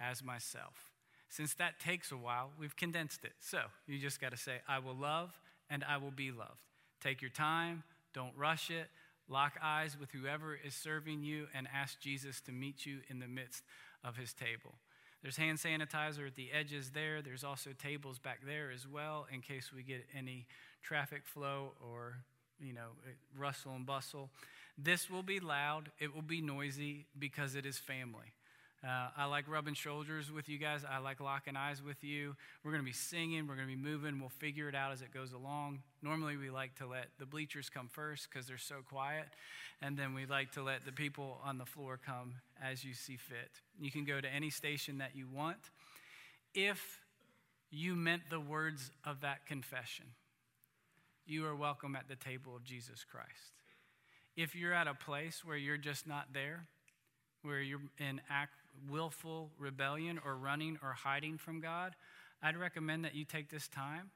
as 0.00 0.22
myself. 0.24 0.92
Since 1.28 1.54
that 1.54 1.78
takes 1.78 2.10
a 2.10 2.16
while, 2.16 2.50
we've 2.58 2.76
condensed 2.76 3.24
it. 3.24 3.32
So 3.40 3.60
you 3.86 3.98
just 3.98 4.20
got 4.20 4.30
to 4.30 4.36
say, 4.36 4.60
I 4.66 4.78
will 4.78 4.96
love 4.96 5.38
and 5.68 5.84
I 5.84 5.98
will 5.98 6.10
be 6.10 6.30
loved. 6.30 6.64
Take 7.02 7.20
your 7.20 7.30
time, 7.30 7.82
don't 8.14 8.32
rush 8.36 8.70
it. 8.70 8.88
Lock 9.28 9.54
eyes 9.62 9.96
with 9.98 10.10
whoever 10.12 10.54
is 10.54 10.74
serving 10.74 11.22
you 11.22 11.46
and 11.54 11.68
ask 11.72 12.00
Jesus 12.00 12.40
to 12.42 12.52
meet 12.52 12.86
you 12.86 12.98
in 13.08 13.18
the 13.18 13.28
midst 13.28 13.62
of 14.02 14.16
his 14.16 14.32
table. 14.32 14.74
There's 15.22 15.36
hand 15.36 15.58
sanitizer 15.58 16.26
at 16.26 16.36
the 16.36 16.50
edges 16.52 16.90
there. 16.90 17.20
There's 17.22 17.44
also 17.44 17.70
tables 17.78 18.18
back 18.18 18.40
there 18.46 18.70
as 18.70 18.86
well 18.86 19.26
in 19.32 19.40
case 19.40 19.72
we 19.74 19.82
get 19.82 20.06
any 20.16 20.46
traffic 20.82 21.26
flow 21.26 21.72
or, 21.80 22.18
you 22.60 22.72
know, 22.72 22.90
rustle 23.36 23.74
and 23.74 23.84
bustle. 23.84 24.30
This 24.76 25.10
will 25.10 25.24
be 25.24 25.40
loud, 25.40 25.90
it 25.98 26.14
will 26.14 26.22
be 26.22 26.40
noisy 26.40 27.06
because 27.18 27.56
it 27.56 27.66
is 27.66 27.78
family. 27.78 28.32
Uh, 28.86 29.08
I 29.16 29.24
like 29.24 29.48
rubbing 29.48 29.74
shoulders 29.74 30.30
with 30.30 30.48
you 30.48 30.56
guys. 30.56 30.82
I 30.88 30.98
like 30.98 31.18
locking 31.18 31.56
eyes 31.56 31.82
with 31.82 32.04
you. 32.04 32.36
We're 32.62 32.70
going 32.70 32.82
to 32.82 32.86
be 32.86 32.92
singing. 32.92 33.48
We're 33.48 33.56
going 33.56 33.66
to 33.66 33.74
be 33.74 33.80
moving. 33.80 34.20
We'll 34.20 34.28
figure 34.28 34.68
it 34.68 34.74
out 34.76 34.92
as 34.92 35.02
it 35.02 35.12
goes 35.12 35.32
along. 35.32 35.80
Normally, 36.00 36.36
we 36.36 36.48
like 36.48 36.76
to 36.76 36.86
let 36.86 37.08
the 37.18 37.26
bleachers 37.26 37.68
come 37.68 37.88
first 37.88 38.28
because 38.30 38.46
they're 38.46 38.56
so 38.56 38.76
quiet. 38.88 39.26
And 39.82 39.96
then 39.96 40.14
we 40.14 40.26
like 40.26 40.52
to 40.52 40.62
let 40.62 40.84
the 40.84 40.92
people 40.92 41.40
on 41.44 41.58
the 41.58 41.66
floor 41.66 41.98
come 42.04 42.34
as 42.62 42.84
you 42.84 42.94
see 42.94 43.16
fit. 43.16 43.50
You 43.80 43.90
can 43.90 44.04
go 44.04 44.20
to 44.20 44.32
any 44.32 44.50
station 44.50 44.98
that 44.98 45.16
you 45.16 45.26
want. 45.26 45.58
If 46.54 47.00
you 47.72 47.96
meant 47.96 48.30
the 48.30 48.40
words 48.40 48.92
of 49.04 49.22
that 49.22 49.44
confession, 49.44 50.06
you 51.26 51.44
are 51.46 51.56
welcome 51.56 51.96
at 51.96 52.08
the 52.08 52.16
table 52.16 52.54
of 52.54 52.62
Jesus 52.62 53.04
Christ. 53.04 53.58
If 54.36 54.54
you're 54.54 54.72
at 54.72 54.86
a 54.86 54.94
place 54.94 55.44
where 55.44 55.56
you're 55.56 55.76
just 55.76 56.06
not 56.06 56.28
there, 56.32 56.68
where 57.42 57.60
you're 57.60 57.80
in 57.98 58.20
act, 58.30 58.52
willful 58.88 59.50
rebellion 59.58 60.20
or 60.24 60.36
running 60.36 60.78
or 60.82 60.92
hiding 60.92 61.38
from 61.38 61.60
God, 61.60 61.94
I'd 62.42 62.56
recommend 62.56 63.04
that 63.04 63.14
you 63.14 63.24
take 63.24 63.50
this 63.50 63.68
time 63.68 64.10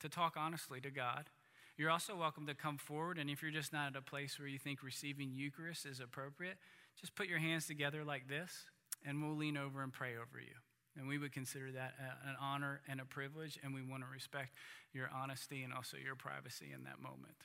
to 0.00 0.08
talk 0.08 0.36
honestly 0.36 0.80
to 0.80 0.90
God. 0.90 1.30
You're 1.76 1.90
also 1.90 2.16
welcome 2.16 2.46
to 2.46 2.54
come 2.54 2.76
forward, 2.76 3.18
and 3.18 3.30
if 3.30 3.40
you're 3.40 3.52
just 3.52 3.72
not 3.72 3.88
at 3.88 3.96
a 3.96 4.02
place 4.02 4.38
where 4.38 4.48
you 4.48 4.58
think 4.58 4.82
receiving 4.82 5.30
Eucharist 5.32 5.86
is 5.86 6.00
appropriate, 6.00 6.56
just 7.00 7.14
put 7.14 7.28
your 7.28 7.38
hands 7.38 7.66
together 7.66 8.04
like 8.04 8.26
this, 8.28 8.64
and 9.06 9.22
we'll 9.22 9.36
lean 9.36 9.56
over 9.56 9.82
and 9.82 9.92
pray 9.92 10.14
over 10.16 10.40
you. 10.40 10.54
And 10.98 11.06
we 11.06 11.18
would 11.18 11.32
consider 11.32 11.70
that 11.70 11.94
an 12.26 12.34
honor 12.40 12.80
and 12.88 13.00
a 13.00 13.04
privilege, 13.04 13.58
and 13.62 13.72
we 13.72 13.82
want 13.82 14.02
to 14.02 14.08
respect 14.12 14.50
your 14.92 15.08
honesty 15.14 15.62
and 15.62 15.72
also 15.72 15.96
your 15.96 16.16
privacy 16.16 16.72
in 16.74 16.82
that 16.84 17.00
moment. 17.00 17.36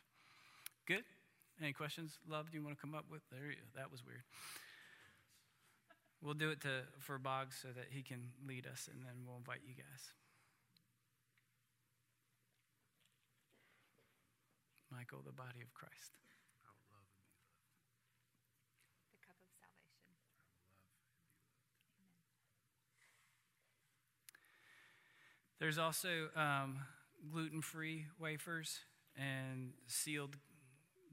Good? 0.87 1.03
Any 1.61 1.73
questions? 1.73 2.17
Love, 2.27 2.49
do 2.51 2.57
you 2.57 2.63
want 2.63 2.75
to 2.75 2.81
come 2.81 2.95
up 2.95 3.05
with? 3.11 3.21
There 3.31 3.45
you 3.51 3.57
That 3.75 3.91
was 3.91 4.03
weird. 4.03 4.23
We'll 6.23 6.33
do 6.33 6.51
it 6.51 6.61
to, 6.61 6.83
for 6.99 7.19
Boggs 7.19 7.59
so 7.61 7.67
that 7.75 7.87
he 7.89 8.01
can 8.01 8.31
lead 8.47 8.65
us, 8.65 8.87
and 8.89 9.03
then 9.03 9.11
we'll 9.27 9.35
invite 9.35 9.59
you 9.67 9.73
guys. 9.75 10.13
Michael, 14.89 15.19
the 15.25 15.33
body 15.33 15.59
of 15.61 15.73
Christ. 15.73 16.15
The 19.11 19.19
cup 19.27 19.35
of 19.41 19.49
salvation. 19.51 20.15
There's 25.59 25.77
also 25.77 26.29
um, 26.37 26.79
gluten 27.29 27.61
free 27.61 28.05
wafers 28.17 28.79
and 29.17 29.73
sealed 29.87 30.37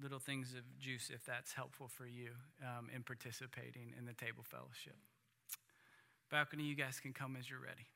little 0.02 0.18
things 0.18 0.54
of 0.54 0.62
juice 0.78 1.10
if 1.12 1.24
that's 1.24 1.52
helpful 1.52 1.88
for 1.88 2.06
you 2.06 2.30
um, 2.62 2.88
in 2.94 3.02
participating 3.02 3.92
in 3.98 4.06
the 4.06 4.14
table 4.14 4.42
fellowship. 4.42 4.96
Balcony, 6.30 6.64
you 6.64 6.74
guys 6.74 7.00
can 7.00 7.12
come 7.12 7.36
as 7.36 7.50
you're 7.50 7.60
ready. 7.60 7.86